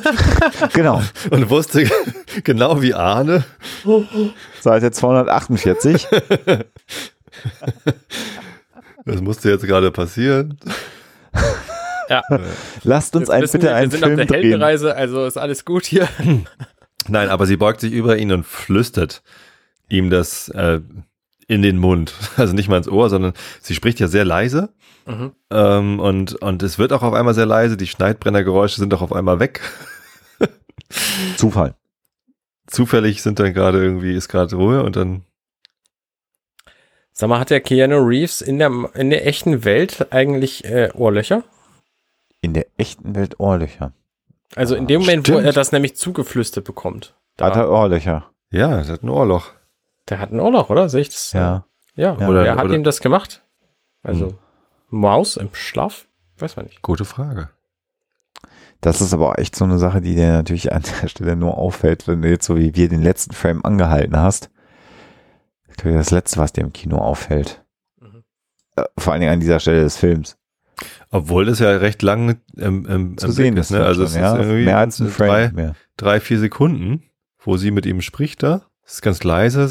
genau, 0.74 1.02
und 1.30 1.48
wusste 1.48 1.88
genau 2.44 2.82
wie 2.82 2.92
Arne. 2.92 3.44
Seite 4.60 4.90
248. 4.90 6.08
Das 9.06 9.20
musste 9.22 9.48
jetzt 9.48 9.64
gerade 9.64 9.90
passieren. 9.90 10.58
Ja. 12.10 12.22
Lasst 12.82 13.16
uns 13.16 13.28
Wir 13.28 13.34
ein, 13.34 13.42
wissen, 13.42 13.52
bitte 13.52 13.70
wir 13.70 13.76
einen 13.76 13.90
sind 13.90 14.02
auf 14.02 14.08
Film 14.08 14.16
der 14.18 14.26
drehen. 14.26 14.42
Heldenreise, 14.42 14.94
also 14.94 15.24
ist 15.24 15.38
alles 15.38 15.64
gut 15.64 15.86
hier. 15.86 16.06
Nein, 17.08 17.28
aber 17.28 17.46
sie 17.46 17.56
beugt 17.56 17.80
sich 17.80 17.92
über 17.92 18.16
ihn 18.16 18.32
und 18.32 18.44
flüstert 18.44 19.22
ihm 19.88 20.10
das 20.10 20.48
äh, 20.48 20.80
in 21.46 21.62
den 21.62 21.78
Mund. 21.78 22.14
Also 22.36 22.54
nicht 22.54 22.68
mal 22.68 22.78
ins 22.78 22.88
Ohr, 22.88 23.10
sondern 23.10 23.34
sie 23.60 23.74
spricht 23.74 24.00
ja 24.00 24.08
sehr 24.08 24.24
leise. 24.24 24.70
Mhm. 25.06 25.32
Ähm, 25.50 26.00
und, 26.00 26.34
und 26.36 26.62
es 26.62 26.78
wird 26.78 26.92
auch 26.92 27.02
auf 27.02 27.14
einmal 27.14 27.34
sehr 27.34 27.46
leise. 27.46 27.76
Die 27.76 27.86
Schneidbrennergeräusche 27.86 28.80
sind 28.80 28.94
auch 28.94 29.02
auf 29.02 29.12
einmal 29.12 29.40
weg. 29.40 29.60
Zufall. 31.36 31.74
Zufällig 32.66 33.22
sind 33.22 33.38
dann 33.38 33.52
gerade 33.52 33.82
irgendwie, 33.82 34.14
ist 34.14 34.28
gerade 34.28 34.56
Ruhe 34.56 34.82
und 34.82 34.96
dann 34.96 35.22
Sag 37.14 37.28
mal, 37.28 37.38
hat 37.38 37.50
der 37.50 37.60
Keanu 37.60 37.98
Reeves 37.98 38.40
in 38.40 38.58
der, 38.58 38.70
in 38.94 39.10
der 39.10 39.26
echten 39.26 39.64
Welt 39.64 40.12
eigentlich 40.12 40.64
äh, 40.64 40.90
Ohrlöcher? 40.94 41.44
In 42.40 42.54
der 42.54 42.66
echten 42.78 43.14
Welt 43.14 43.38
Ohrlöcher. 43.38 43.92
Also 44.56 44.74
in 44.74 44.86
dem 44.86 45.00
Moment, 45.02 45.28
wo 45.28 45.32
stimmt. 45.34 45.46
er 45.46 45.52
das 45.52 45.72
nämlich 45.72 45.96
zugeflüstert 45.96 46.64
bekommt. 46.64 47.14
Da, 47.36 47.46
Hat 47.46 47.56
er 47.56 47.70
Ohrlöcher? 47.70 48.30
Ja, 48.50 48.78
es 48.80 48.88
hat 48.90 49.02
ein 49.02 49.08
Ohrloch. 49.08 49.50
der 50.08 50.18
hat 50.18 50.30
ein 50.32 50.40
Ohrloch, 50.40 50.68
oder? 50.70 50.88
Sehe 50.88 51.00
ich 51.02 51.08
das? 51.08 51.32
Ja. 51.32 51.64
Ja, 51.94 52.16
Ja. 52.18 52.28
oder 52.28 52.44
wer 52.44 52.56
hat 52.56 52.64
oder- 52.66 52.74
ihm 52.74 52.84
das 52.84 53.00
gemacht? 53.00 53.42
Also, 54.02 54.28
Hm. 54.28 54.38
Maus 54.90 55.36
im 55.36 55.48
Schlaf? 55.54 56.06
Weiß 56.38 56.56
man 56.56 56.66
nicht. 56.66 56.82
Gute 56.82 57.04
Frage. 57.04 57.48
Das 58.80 59.00
ist 59.00 59.14
aber 59.14 59.38
echt 59.38 59.54
so 59.56 59.64
eine 59.64 59.78
Sache, 59.78 60.00
die 60.00 60.14
dir 60.16 60.32
natürlich 60.32 60.72
an 60.72 60.82
der 61.02 61.08
Stelle 61.08 61.36
nur 61.36 61.56
auffällt, 61.56 62.08
wenn 62.08 62.20
du 62.20 62.28
jetzt 62.28 62.44
so 62.46 62.56
wie 62.56 62.74
wir 62.74 62.88
den 62.88 63.02
letzten 63.02 63.32
Frame 63.32 63.64
angehalten 63.64 64.16
hast. 64.18 64.50
Ich 65.70 65.76
glaube, 65.76 65.96
Das 65.96 66.10
letzte, 66.10 66.38
was 66.40 66.52
dir 66.52 66.62
im 66.62 66.72
Kino 66.72 66.98
auffällt. 66.98 67.64
Mhm. 68.00 68.24
Äh, 68.76 68.84
Vor 68.98 69.12
allen 69.12 69.20
Dingen 69.20 69.32
an 69.32 69.40
dieser 69.40 69.60
Stelle 69.60 69.82
des 69.82 69.96
Films. 69.96 70.36
Obwohl 71.10 71.44
das 71.44 71.58
ja 71.58 71.70
recht 71.76 72.02
lang 72.02 72.40
im, 72.56 72.86
im, 72.86 73.18
Zu 73.18 73.30
sehen 73.30 73.56
ist. 73.56 73.70
ist. 73.70 73.78
Ne? 73.78 73.84
Also 73.84 74.04
es 74.04 74.14
ja, 74.14 74.34
ist 74.34 74.40
irgendwie 74.40 74.64
mehr 74.64 74.78
als 74.78 75.00
ein 75.00 75.08
Frame 75.08 75.28
drei, 75.28 75.48
mehr. 75.52 75.74
drei, 75.96 76.20
vier 76.20 76.38
Sekunden, 76.38 77.02
wo 77.38 77.56
sie 77.56 77.70
mit 77.70 77.86
ihm 77.86 78.00
spricht 78.00 78.42
da. 78.42 78.62
Es 78.84 78.94
ist 78.94 79.02
ganz 79.02 79.22
leise. 79.22 79.70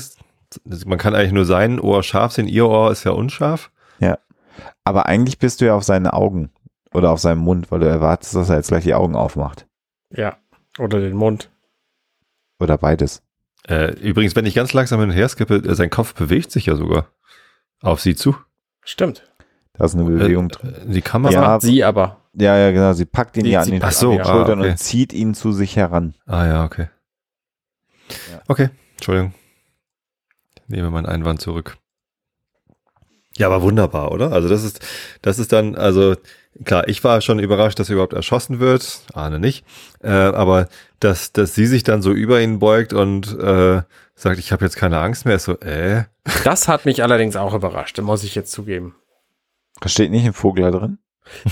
Man 0.85 0.97
kann 0.97 1.15
eigentlich 1.15 1.31
nur 1.31 1.45
sein 1.45 1.79
Ohr 1.79 2.03
scharf 2.03 2.33
sehen. 2.33 2.47
Ihr 2.47 2.67
Ohr 2.67 2.91
ist 2.91 3.03
ja 3.03 3.11
unscharf. 3.11 3.71
Aber 4.83 5.05
eigentlich 5.05 5.39
bist 5.39 5.61
du 5.61 5.65
ja 5.65 5.75
auf 5.75 5.83
seinen 5.83 6.07
Augen 6.07 6.51
oder 6.93 7.11
auf 7.11 7.19
seinem 7.19 7.39
Mund, 7.39 7.71
weil 7.71 7.79
du 7.79 7.87
erwartest, 7.87 8.35
dass 8.35 8.49
er 8.49 8.57
jetzt 8.57 8.69
gleich 8.69 8.83
die 8.83 8.93
Augen 8.93 9.15
aufmacht. 9.15 9.67
Ja. 10.09 10.37
Oder 10.77 10.99
den 10.99 11.15
Mund. 11.15 11.49
Oder 12.59 12.77
beides. 12.77 13.23
Äh, 13.67 13.93
übrigens, 13.99 14.35
wenn 14.35 14.45
ich 14.45 14.55
ganz 14.55 14.73
langsam 14.73 14.99
hin 14.99 15.09
und 15.09 15.15
her 15.15 15.29
skippe, 15.29 15.55
äh, 15.55 15.75
sein 15.75 15.89
Kopf 15.89 16.13
bewegt 16.13 16.51
sich 16.51 16.65
ja 16.65 16.75
sogar 16.75 17.07
auf 17.81 18.01
sie 18.01 18.15
zu. 18.15 18.35
Stimmt. 18.83 19.30
Da 19.81 19.85
ist 19.85 19.95
eine 19.95 20.03
Bewegung 20.03 20.47
drin. 20.49 20.75
Äh, 20.75 20.93
die 20.93 21.01
Kamera. 21.01 21.33
Ja. 21.33 21.41
macht 21.41 21.61
sie 21.63 21.83
aber. 21.83 22.17
Ja, 22.35 22.55
ja, 22.55 22.69
genau. 22.69 22.93
Sie 22.93 23.05
packt 23.05 23.35
ihn 23.37 23.45
Die- 23.45 23.49
ja 23.49 23.61
an 23.61 23.67
den 23.71 23.81
so, 23.89 24.13
ja. 24.13 24.23
Schultern 24.23 24.59
ah, 24.59 24.61
okay. 24.61 24.69
und 24.69 24.77
zieht 24.77 25.11
ihn 25.11 25.33
zu 25.33 25.53
sich 25.53 25.75
heran. 25.75 26.13
Ah 26.27 26.45
ja, 26.45 26.65
okay. 26.65 26.89
Ja. 28.31 28.41
Okay, 28.47 28.69
Entschuldigung. 28.93 29.33
Ich 30.53 30.61
nehme 30.67 30.91
meinen 30.91 31.07
Einwand 31.07 31.41
zurück. 31.41 31.77
Ja, 33.37 33.47
aber 33.47 33.63
wunderbar, 33.63 34.11
oder? 34.11 34.31
Also 34.33 34.49
das 34.49 34.63
ist, 34.63 34.85
das 35.23 35.39
ist 35.39 35.51
dann, 35.51 35.73
also 35.73 36.15
klar, 36.63 36.87
ich 36.87 37.03
war 37.03 37.19
schon 37.21 37.39
überrascht, 37.39 37.79
dass 37.79 37.89
er 37.89 37.93
überhaupt 37.93 38.13
erschossen 38.13 38.59
wird, 38.59 39.01
ahne 39.15 39.39
nicht, 39.39 39.65
äh, 40.03 40.11
aber 40.11 40.67
dass, 40.99 41.33
dass 41.33 41.55
sie 41.55 41.65
sich 41.65 41.81
dann 41.81 42.03
so 42.03 42.11
über 42.11 42.39
ihn 42.39 42.59
beugt 42.59 42.93
und 42.93 43.35
äh, 43.39 43.81
sagt, 44.13 44.37
ich 44.37 44.51
habe 44.51 44.63
jetzt 44.63 44.75
keine 44.75 44.99
Angst 44.99 45.25
mehr, 45.25 45.37
ist 45.37 45.45
so, 45.45 45.57
äh, 45.61 46.03
Das 46.43 46.67
hat 46.67 46.85
mich 46.85 47.01
allerdings 47.01 47.35
auch 47.35 47.55
überrascht, 47.55 47.99
muss 47.99 48.23
ich 48.23 48.35
jetzt 48.35 48.51
zugeben. 48.51 48.93
Da 49.81 49.89
steht 49.89 50.11
nicht 50.11 50.25
ein 50.25 50.33
Vogel 50.33 50.63
da 50.63 50.77
drin. 50.77 50.99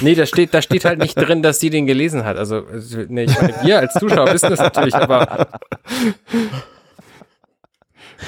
Nee, 0.02 0.16
da 0.16 0.26
steht, 0.26 0.54
da 0.54 0.62
steht 0.62 0.86
halt 0.86 1.00
nicht 1.00 1.16
drin, 1.16 1.44
dass 1.44 1.60
sie 1.60 1.70
den 1.70 1.86
gelesen 1.86 2.24
hat. 2.26 2.38
Also, 2.38 2.64
nee, 3.08 3.24
ich 3.24 3.42
meine, 3.42 3.56
wir 3.64 3.80
als 3.80 3.94
Zuschauer 3.94 4.32
wissen 4.34 4.50
das 4.50 4.60
natürlich, 4.60 4.96
aber 4.96 5.48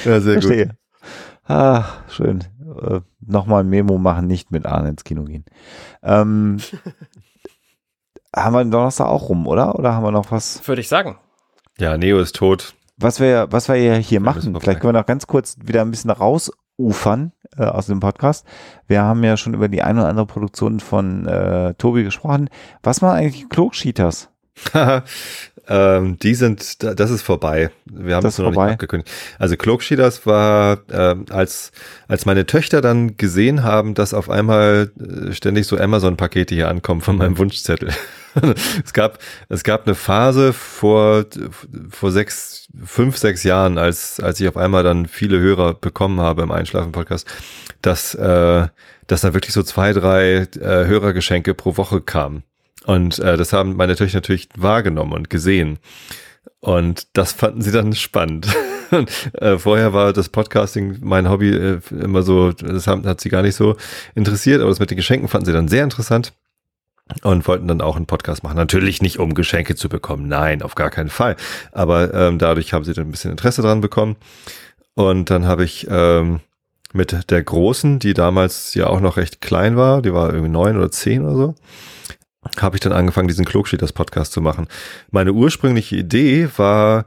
ja, 0.06 0.20
sehr 0.20 0.36
gut. 0.36 0.44
Verstehe. 0.44 0.78
Ah, 1.46 1.86
schön. 2.10 2.44
Äh, 2.82 3.02
Nochmal 3.20 3.64
ein 3.64 3.70
Memo 3.70 3.98
machen, 3.98 4.28
nicht 4.28 4.52
mit 4.52 4.66
Arne 4.66 4.90
ins 4.90 5.04
Kino 5.04 5.24
gehen. 5.24 5.46
Ähm, 6.02 6.58
haben 8.36 8.54
wir 8.54 8.64
den 8.64 8.72
Donnerstag 8.72 9.08
auch 9.08 9.30
rum, 9.30 9.48
oder? 9.48 9.78
Oder 9.78 9.94
haben 9.94 10.04
wir 10.04 10.12
noch 10.12 10.32
was? 10.32 10.66
Würde 10.68 10.82
ich 10.82 10.88
sagen. 10.88 11.18
Ja, 11.78 11.98
Neo 11.98 12.20
ist 12.20 12.36
tot. 12.36 12.74
Was 12.98 13.20
wir, 13.20 13.48
was 13.52 13.68
wir 13.68 13.76
ja 13.76 13.96
hier 13.96 14.20
machen, 14.20 14.54
wir 14.54 14.62
vielleicht 14.62 14.80
können 14.80 14.94
wir 14.94 15.00
noch 15.00 15.08
ganz 15.08 15.28
kurz 15.28 15.56
wieder 15.64 15.82
ein 15.82 15.92
bisschen 15.92 16.12
rausufern 16.86 17.32
äh, 17.58 17.64
aus 17.64 17.88
dem 17.88 18.00
Podcast. 18.00 18.46
Wir 18.88 19.02
haben 19.04 19.24
ja 19.24 19.38
schon 19.38 19.54
über 19.54 19.68
die 19.68 19.82
eine 19.82 20.02
oder 20.02 20.10
andere 20.10 20.26
Produktion 20.26 20.80
von 20.80 21.26
äh, 21.28 21.74
Tobi 21.76 22.04
gesprochen. 22.04 22.50
Was 22.84 23.02
machen 23.02 23.18
eigentlich 23.18 23.50
Klugscheaters? 23.50 24.30
ähm, 25.68 26.18
die 26.18 26.36
sind, 26.36 26.84
da- 26.84 26.94
das 26.94 27.10
ist 27.12 27.22
vorbei. 27.22 27.72
Wir 27.86 28.16
haben 28.16 28.24
Das 28.24 28.34
es 28.34 28.40
noch 28.40 28.46
vorbei. 28.46 28.66
nicht 28.66 28.74
abgekündigt. 28.74 29.12
Also 29.40 29.56
Cloaksheeders 29.58 30.26
war, 30.26 30.80
ähm, 30.92 31.26
als, 31.30 31.72
als 32.08 32.26
meine 32.26 32.46
Töchter 32.46 32.82
dann 32.82 33.18
gesehen 33.18 33.64
haben, 33.64 33.94
dass 33.94 34.14
auf 34.14 34.30
einmal 34.30 34.92
äh, 35.00 35.32
ständig 35.34 35.68
so 35.68 35.78
Amazon-Pakete 35.78 36.54
hier 36.56 36.68
ankommen 36.70 37.02
von 37.02 37.18
meinem 37.18 37.38
Wunschzettel. 37.38 37.90
es 38.86 38.94
gab, 38.94 39.20
es 39.50 39.64
gab 39.64 39.86
eine 39.86 39.96
Phase 39.96 40.54
vor, 40.54 41.26
vor 41.90 42.12
sechs, 42.12 42.68
fünf, 42.84 43.18
sechs 43.18 43.44
Jahren, 43.44 43.78
als, 43.78 44.20
als 44.20 44.40
ich 44.40 44.48
auf 44.48 44.58
einmal 44.58 44.84
dann 44.84 45.08
viele 45.08 45.40
Hörer 45.40 45.74
bekommen 45.74 46.20
habe 46.20 46.44
im 46.44 46.52
Einschlafen-Podcast, 46.52 47.28
dass, 47.82 48.16
äh, 48.16 48.68
dass 49.08 49.22
da 49.22 49.34
wirklich 49.34 49.54
so 49.54 49.64
zwei, 49.64 49.94
drei 49.94 50.48
äh, 50.60 50.86
Hörergeschenke 50.86 51.54
pro 51.54 51.78
Woche 51.78 52.02
kamen. 52.02 52.44
Und 52.86 53.20
äh, 53.20 53.38
das 53.38 53.54
haben 53.54 53.76
meine 53.76 53.96
Töchter 53.96 54.18
natürlich 54.18 54.50
wahrgenommen 54.56 55.14
und 55.14 55.30
gesehen. 55.30 55.80
Und 56.60 57.08
das 57.14 57.32
fanden 57.32 57.62
sie 57.62 57.72
dann 57.72 57.94
spannend. 57.94 58.48
äh, 59.34 59.58
vorher 59.58 59.94
war 59.94 60.14
das 60.14 60.30
Podcasting 60.30 60.98
mein 61.02 61.30
Hobby 61.30 61.50
äh, 61.50 61.80
immer 61.92 62.24
so, 62.24 62.52
das 62.52 62.88
haben, 62.88 63.06
hat 63.06 63.22
sie 63.22 63.30
gar 63.30 63.42
nicht 63.42 63.56
so 63.56 63.78
interessiert, 64.16 64.62
aber 64.62 64.70
das 64.70 64.80
mit 64.80 64.90
den 64.90 64.98
Geschenken 64.98 65.28
fanden 65.28 65.46
sie 65.46 65.54
dann 65.54 65.68
sehr 65.68 65.84
interessant 65.84 66.34
und 67.24 67.48
wollten 67.48 67.68
dann 67.68 67.82
auch 67.82 67.96
einen 67.96 68.06
Podcast 68.06 68.44
machen. 68.44 68.58
Natürlich 68.58 69.02
nicht, 69.02 69.20
um 69.20 69.34
Geschenke 69.34 69.76
zu 69.76 69.90
bekommen, 69.90 70.28
nein, 70.28 70.62
auf 70.62 70.76
gar 70.76 70.90
keinen 70.90 71.10
Fall. 71.10 71.36
Aber 71.72 72.14
ähm, 72.14 72.38
dadurch 72.38 72.74
haben 72.74 72.84
sie 72.84 72.94
dann 72.94 73.08
ein 73.08 73.12
bisschen 73.12 73.32
Interesse 73.32 73.62
dran 73.62 73.82
bekommen. 73.82 74.16
Und 74.94 75.30
dann 75.30 75.46
habe 75.46 75.64
ich 75.64 75.88
ähm, 75.90 76.42
mit 76.94 77.30
der 77.32 77.44
Großen, 77.44 78.00
die 78.00 78.14
damals 78.14 78.74
ja 78.74 78.88
auch 78.88 79.00
noch 79.00 79.18
recht 79.18 79.42
klein 79.42 79.78
war, 79.78 80.02
die 80.02 80.14
war 80.14 80.30
irgendwie 80.30 80.52
neun 80.52 80.78
oder 80.78 80.92
zehn 80.92 81.24
oder 81.24 81.36
so, 81.36 81.56
habe 82.60 82.76
ich 82.76 82.82
dann 82.82 82.92
angefangen, 82.92 83.28
diesen 83.28 83.46
Klogschieders 83.46 83.94
Podcast 83.94 84.34
zu 84.34 84.42
machen. 84.42 84.68
Meine 85.12 85.34
ursprüngliche 85.34 85.96
Idee 85.96 86.50
war, 86.58 87.06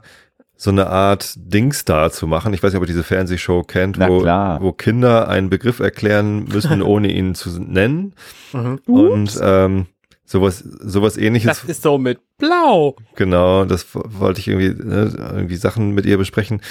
so 0.57 0.69
eine 0.69 0.87
Art 0.87 1.33
Dingstar 1.35 2.11
zu 2.11 2.27
machen. 2.27 2.53
Ich 2.53 2.63
weiß 2.63 2.71
nicht, 2.71 2.77
ob 2.77 2.83
ihr 2.83 2.87
diese 2.87 3.03
Fernsehshow 3.03 3.63
kennt, 3.63 3.97
Na 3.97 4.07
wo, 4.07 4.21
klar. 4.21 4.61
wo 4.61 4.71
Kinder 4.71 5.27
einen 5.27 5.49
Begriff 5.49 5.79
erklären 5.79 6.45
müssen, 6.45 6.81
ohne 6.81 7.11
ihn 7.11 7.35
zu 7.35 7.49
nennen. 7.59 8.13
Mhm. 8.53 8.79
Und 8.85 9.39
ähm, 9.41 9.87
sowas, 10.25 10.59
sowas 10.59 11.17
ähnliches. 11.17 11.47
Das 11.61 11.63
ist 11.69 11.81
so 11.83 11.97
mit 11.97 12.19
Blau. 12.37 12.95
Genau, 13.15 13.63
das 13.65 13.85
wollte 13.93 14.39
ich 14.41 14.47
irgendwie, 14.47 14.83
ne, 14.83 15.11
irgendwie 15.17 15.55
Sachen 15.55 15.91
mit 15.91 16.05
ihr 16.05 16.17
besprechen. 16.17 16.61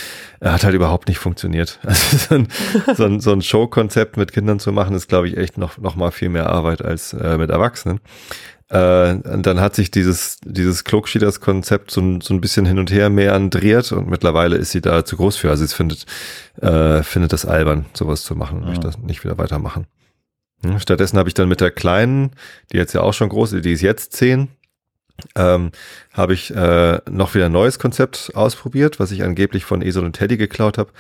Er 0.40 0.53
hat 0.53 0.64
halt 0.64 0.75
überhaupt 0.75 1.09
nicht 1.09 1.19
funktioniert. 1.19 1.79
Also 1.88 2.17
so 2.19 2.35
ein, 2.35 2.49
so 2.97 3.05
ein, 3.05 3.21
so 3.21 3.33
ein 3.33 3.43
Showkonzept 3.43 4.17
mit 4.17 4.33
Kindern 4.33 4.59
zu 4.59 4.73
machen, 4.73 4.95
ist, 4.97 5.09
glaube 5.09 5.29
ich, 5.29 5.37
echt 5.37 5.57
noch, 5.57 5.79
noch 5.79 5.97
mal 5.97 6.11
viel 6.11 6.29
mehr 6.29 6.51
Arbeit 6.51 6.83
als 6.83 7.12
äh, 7.14 7.38
mit 7.38 7.51
Erwachsenen. 7.51 8.01
Äh, 8.71 9.12
und 9.14 9.47
dann 9.47 9.61
hat 9.61 9.75
sich 9.75 9.90
dieses, 9.90 10.38
dieses 10.45 10.85
Klogschieders-Konzept 10.85 11.90
so, 11.90 12.01
ein- 12.01 12.21
so 12.23 12.35
ein 12.35 12.40
bisschen 12.40 12.67
hin 12.67 12.79
und 12.79 12.90
her 12.90 13.09
mehr 13.11 13.35
andriert 13.35 13.93
und 13.93 14.09
mittlerweile 14.09 14.57
ist 14.57 14.73
sie 14.73 14.81
da 14.81 15.05
zu 15.05 15.17
groß 15.17 15.37
für. 15.37 15.51
Also 15.51 15.64
sie 15.64 15.75
findet, 15.75 16.07
äh, 16.61 17.03
findet 17.03 17.33
das 17.33 17.45
albern, 17.47 17.87
sowas 17.95 18.23
zu 18.23 18.35
machen 18.35 18.59
und 18.59 18.62
Ja. 18.64 18.69
möchte 18.71 18.87
das 18.87 18.99
nicht 18.99 19.23
wieder 19.25 19.38
weitermachen. 19.38 19.87
Stattdessen 20.79 21.18
habe 21.18 21.29
ich 21.29 21.35
dann 21.35 21.48
mit 21.48 21.61
der 21.61 21.70
Kleinen, 21.70 22.31
die 22.72 22.77
jetzt 22.77 22.92
ja 22.92 23.00
auch 23.03 23.14
schon 23.14 23.29
groß 23.29 23.53
ist, 23.55 23.64
die 23.64 23.72
ist 23.72 23.83
jetzt 23.83 24.12
zehn, 24.12 24.48
ähm, 25.37 25.70
habe 26.12 26.35
ich 26.35 26.55
äh, 26.55 27.00
noch 27.09 27.35
wieder 27.35 27.46
ein 27.46 27.53
neues 27.53 27.79
Konzept 27.79 28.33
ausprobiert, 28.35 28.98
was 28.98 29.11
ich 29.12 29.22
angeblich 29.22 29.64
von 29.64 29.83
Esel 29.83 30.05
und 30.05 30.14
Teddy 30.14 30.37
geklaut 30.37 30.79
habe. 30.79 30.90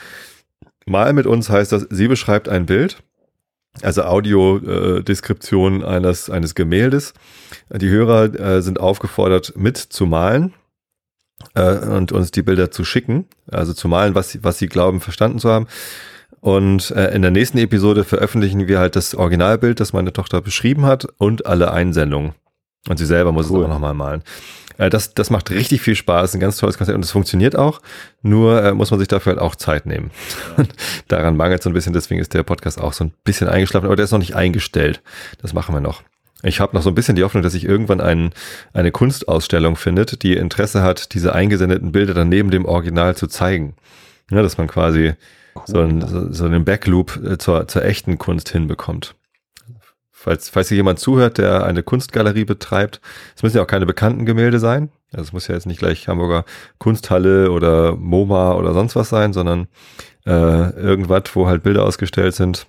Mal 0.86 1.12
mit 1.12 1.26
uns 1.26 1.48
heißt 1.50 1.72
das, 1.72 1.86
sie 1.90 2.08
beschreibt 2.08 2.48
ein 2.48 2.66
Bild, 2.66 3.02
also 3.82 4.02
Audiodeskription 4.04 5.82
eines, 5.82 6.30
eines 6.30 6.54
Gemäldes. 6.54 7.14
Die 7.70 7.88
Hörer 7.88 8.34
äh, 8.38 8.62
sind 8.62 8.78
aufgefordert, 8.78 9.54
mitzumalen 9.56 10.52
äh, 11.54 11.78
und 11.78 12.12
uns 12.12 12.30
die 12.30 12.42
Bilder 12.42 12.70
zu 12.70 12.84
schicken, 12.84 13.26
also 13.50 13.72
zu 13.72 13.88
malen, 13.88 14.14
was, 14.14 14.30
sie- 14.30 14.44
was 14.44 14.58
sie 14.58 14.68
glauben, 14.68 15.00
verstanden 15.00 15.38
zu 15.38 15.50
haben. 15.50 15.66
Und 16.44 16.90
äh, 16.90 17.14
in 17.14 17.22
der 17.22 17.30
nächsten 17.30 17.56
Episode 17.56 18.04
veröffentlichen 18.04 18.68
wir 18.68 18.78
halt 18.78 18.96
das 18.96 19.14
Originalbild, 19.14 19.80
das 19.80 19.94
meine 19.94 20.12
Tochter 20.12 20.42
beschrieben 20.42 20.84
hat 20.84 21.06
und 21.16 21.46
alle 21.46 21.72
Einsendungen. 21.72 22.34
Und 22.86 22.98
sie 22.98 23.06
selber 23.06 23.32
muss 23.32 23.48
Cool. 23.48 23.60
es 23.60 23.64
auch 23.64 23.70
nochmal 23.70 23.94
malen. 23.94 24.22
Äh, 24.76 24.90
das, 24.90 25.14
das 25.14 25.30
macht 25.30 25.50
richtig 25.50 25.80
viel 25.80 25.94
Spaß, 25.94 26.34
ein 26.34 26.40
ganz 26.40 26.58
tolles 26.58 26.76
Konzept 26.76 26.96
und 26.96 27.00
das 27.00 27.12
funktioniert 27.12 27.56
auch. 27.56 27.80
Nur 28.20 28.62
äh, 28.62 28.74
muss 28.74 28.90
man 28.90 29.00
sich 29.00 29.08
dafür 29.08 29.32
halt 29.32 29.40
auch 29.40 29.54
Zeit 29.54 29.86
nehmen. 29.86 30.10
Daran 31.08 31.38
mangelt 31.38 31.62
so 31.62 31.70
ein 31.70 31.72
bisschen, 31.72 31.94
deswegen 31.94 32.20
ist 32.20 32.34
der 32.34 32.42
Podcast 32.42 32.78
auch 32.78 32.92
so 32.92 33.04
ein 33.04 33.12
bisschen 33.24 33.48
eingeschlafen, 33.48 33.86
aber 33.86 33.96
der 33.96 34.04
ist 34.04 34.10
noch 34.10 34.18
nicht 34.18 34.36
eingestellt. 34.36 35.00
Das 35.40 35.54
machen 35.54 35.74
wir 35.74 35.80
noch. 35.80 36.02
Ich 36.42 36.60
habe 36.60 36.76
noch 36.76 36.82
so 36.82 36.90
ein 36.90 36.94
bisschen 36.94 37.16
die 37.16 37.24
Hoffnung, 37.24 37.42
dass 37.42 37.54
sich 37.54 37.64
irgendwann 37.64 38.02
ein, 38.02 38.34
eine 38.74 38.92
Kunstausstellung 38.92 39.76
findet, 39.76 40.22
die 40.22 40.36
Interesse 40.36 40.82
hat, 40.82 41.14
diese 41.14 41.34
eingesendeten 41.34 41.90
Bilder 41.90 42.12
dann 42.12 42.28
neben 42.28 42.50
dem 42.50 42.66
Original 42.66 43.16
zu 43.16 43.28
zeigen. 43.28 43.76
Ja, 44.30 44.42
dass 44.42 44.58
man 44.58 44.66
quasi 44.66 45.14
so, 45.66 45.80
ein, 45.80 46.00
so, 46.06 46.32
so 46.32 46.44
einen 46.44 46.64
Backloop 46.64 47.20
äh, 47.24 47.38
zur, 47.38 47.68
zur 47.68 47.84
echten 47.84 48.18
Kunst 48.18 48.48
hinbekommt. 48.50 49.14
Falls, 50.10 50.48
falls 50.48 50.68
hier 50.68 50.76
jemand 50.76 50.98
zuhört, 50.98 51.36
der 51.36 51.64
eine 51.64 51.82
Kunstgalerie 51.82 52.44
betreibt, 52.44 53.00
es 53.36 53.42
müssen 53.42 53.58
ja 53.58 53.62
auch 53.62 53.68
keine 53.68 53.84
bekannten 53.84 54.24
Gemälde 54.24 54.58
sein. 54.58 54.90
Also 55.12 55.24
es 55.24 55.32
muss 55.32 55.48
ja 55.48 55.54
jetzt 55.54 55.66
nicht 55.66 55.78
gleich 55.78 56.08
Hamburger 56.08 56.44
Kunsthalle 56.78 57.50
oder 57.50 57.94
MoMA 57.94 58.54
oder 58.54 58.72
sonst 58.72 58.96
was 58.96 59.10
sein, 59.10 59.32
sondern 59.32 59.68
äh, 60.24 60.30
irgendwas, 60.30 61.24
wo 61.34 61.46
halt 61.46 61.62
Bilder 61.62 61.84
ausgestellt 61.84 62.34
sind, 62.34 62.66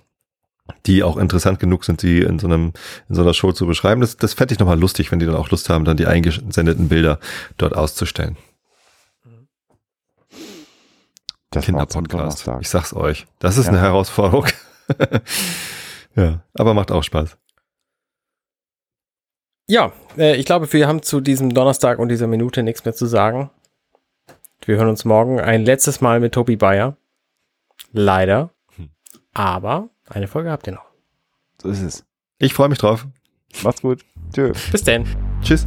die 0.84 1.02
auch 1.02 1.16
interessant 1.16 1.58
genug 1.58 1.84
sind, 1.84 2.02
die 2.02 2.20
in 2.20 2.38
so 2.38 2.46
einem 2.46 2.72
in 3.08 3.14
so 3.14 3.22
einer 3.22 3.34
Show 3.34 3.52
zu 3.52 3.66
beschreiben. 3.66 4.00
Das, 4.00 4.16
das 4.16 4.34
fände 4.34 4.52
ich 4.52 4.60
nochmal 4.60 4.78
lustig, 4.78 5.10
wenn 5.10 5.18
die 5.18 5.26
dann 5.26 5.34
auch 5.34 5.50
Lust 5.50 5.70
haben, 5.70 5.84
dann 5.84 5.96
die 5.96 6.06
eingesendeten 6.06 6.88
Bilder 6.88 7.18
dort 7.56 7.74
auszustellen. 7.74 8.36
Das 11.50 11.64
Kinderpodcast. 11.64 12.48
Ich 12.60 12.68
sag's 12.68 12.92
euch. 12.94 13.26
Das 13.38 13.56
ist 13.56 13.66
Ja. 13.66 13.72
eine 13.72 13.80
Herausforderung. 13.80 14.46
ja, 16.16 16.40
aber 16.54 16.74
macht 16.74 16.90
auch 16.90 17.02
Spaß. 17.02 17.36
Ja, 19.68 19.92
äh, 20.16 20.36
ich 20.36 20.46
glaube, 20.46 20.72
wir 20.72 20.86
haben 20.86 21.02
zu 21.02 21.20
diesem 21.20 21.52
Donnerstag 21.54 21.98
und 21.98 22.08
dieser 22.08 22.26
Minute 22.26 22.62
nichts 22.62 22.84
mehr 22.84 22.94
zu 22.94 23.06
sagen. 23.06 23.50
Wir 24.64 24.76
hören 24.76 24.88
uns 24.88 25.04
morgen 25.04 25.40
ein 25.40 25.64
letztes 25.64 26.00
Mal 26.00 26.20
mit 26.20 26.34
Tobi 26.34 26.56
Bayer. 26.56 26.96
Leider. 27.92 28.50
Hm. 28.76 28.90
Aber 29.34 29.88
eine 30.08 30.28
Folge 30.28 30.50
habt 30.50 30.66
ihr 30.66 30.74
noch. 30.74 30.86
So 31.62 31.68
ist 31.68 31.82
es. 31.82 32.04
Ich 32.38 32.54
freue 32.54 32.68
mich 32.68 32.78
drauf. 32.78 33.06
Macht's 33.62 33.82
gut. 33.82 34.04
Tschö. 34.34 34.52
Bis 34.70 34.82
denn. 34.84 35.04
Tschüss. 35.42 35.66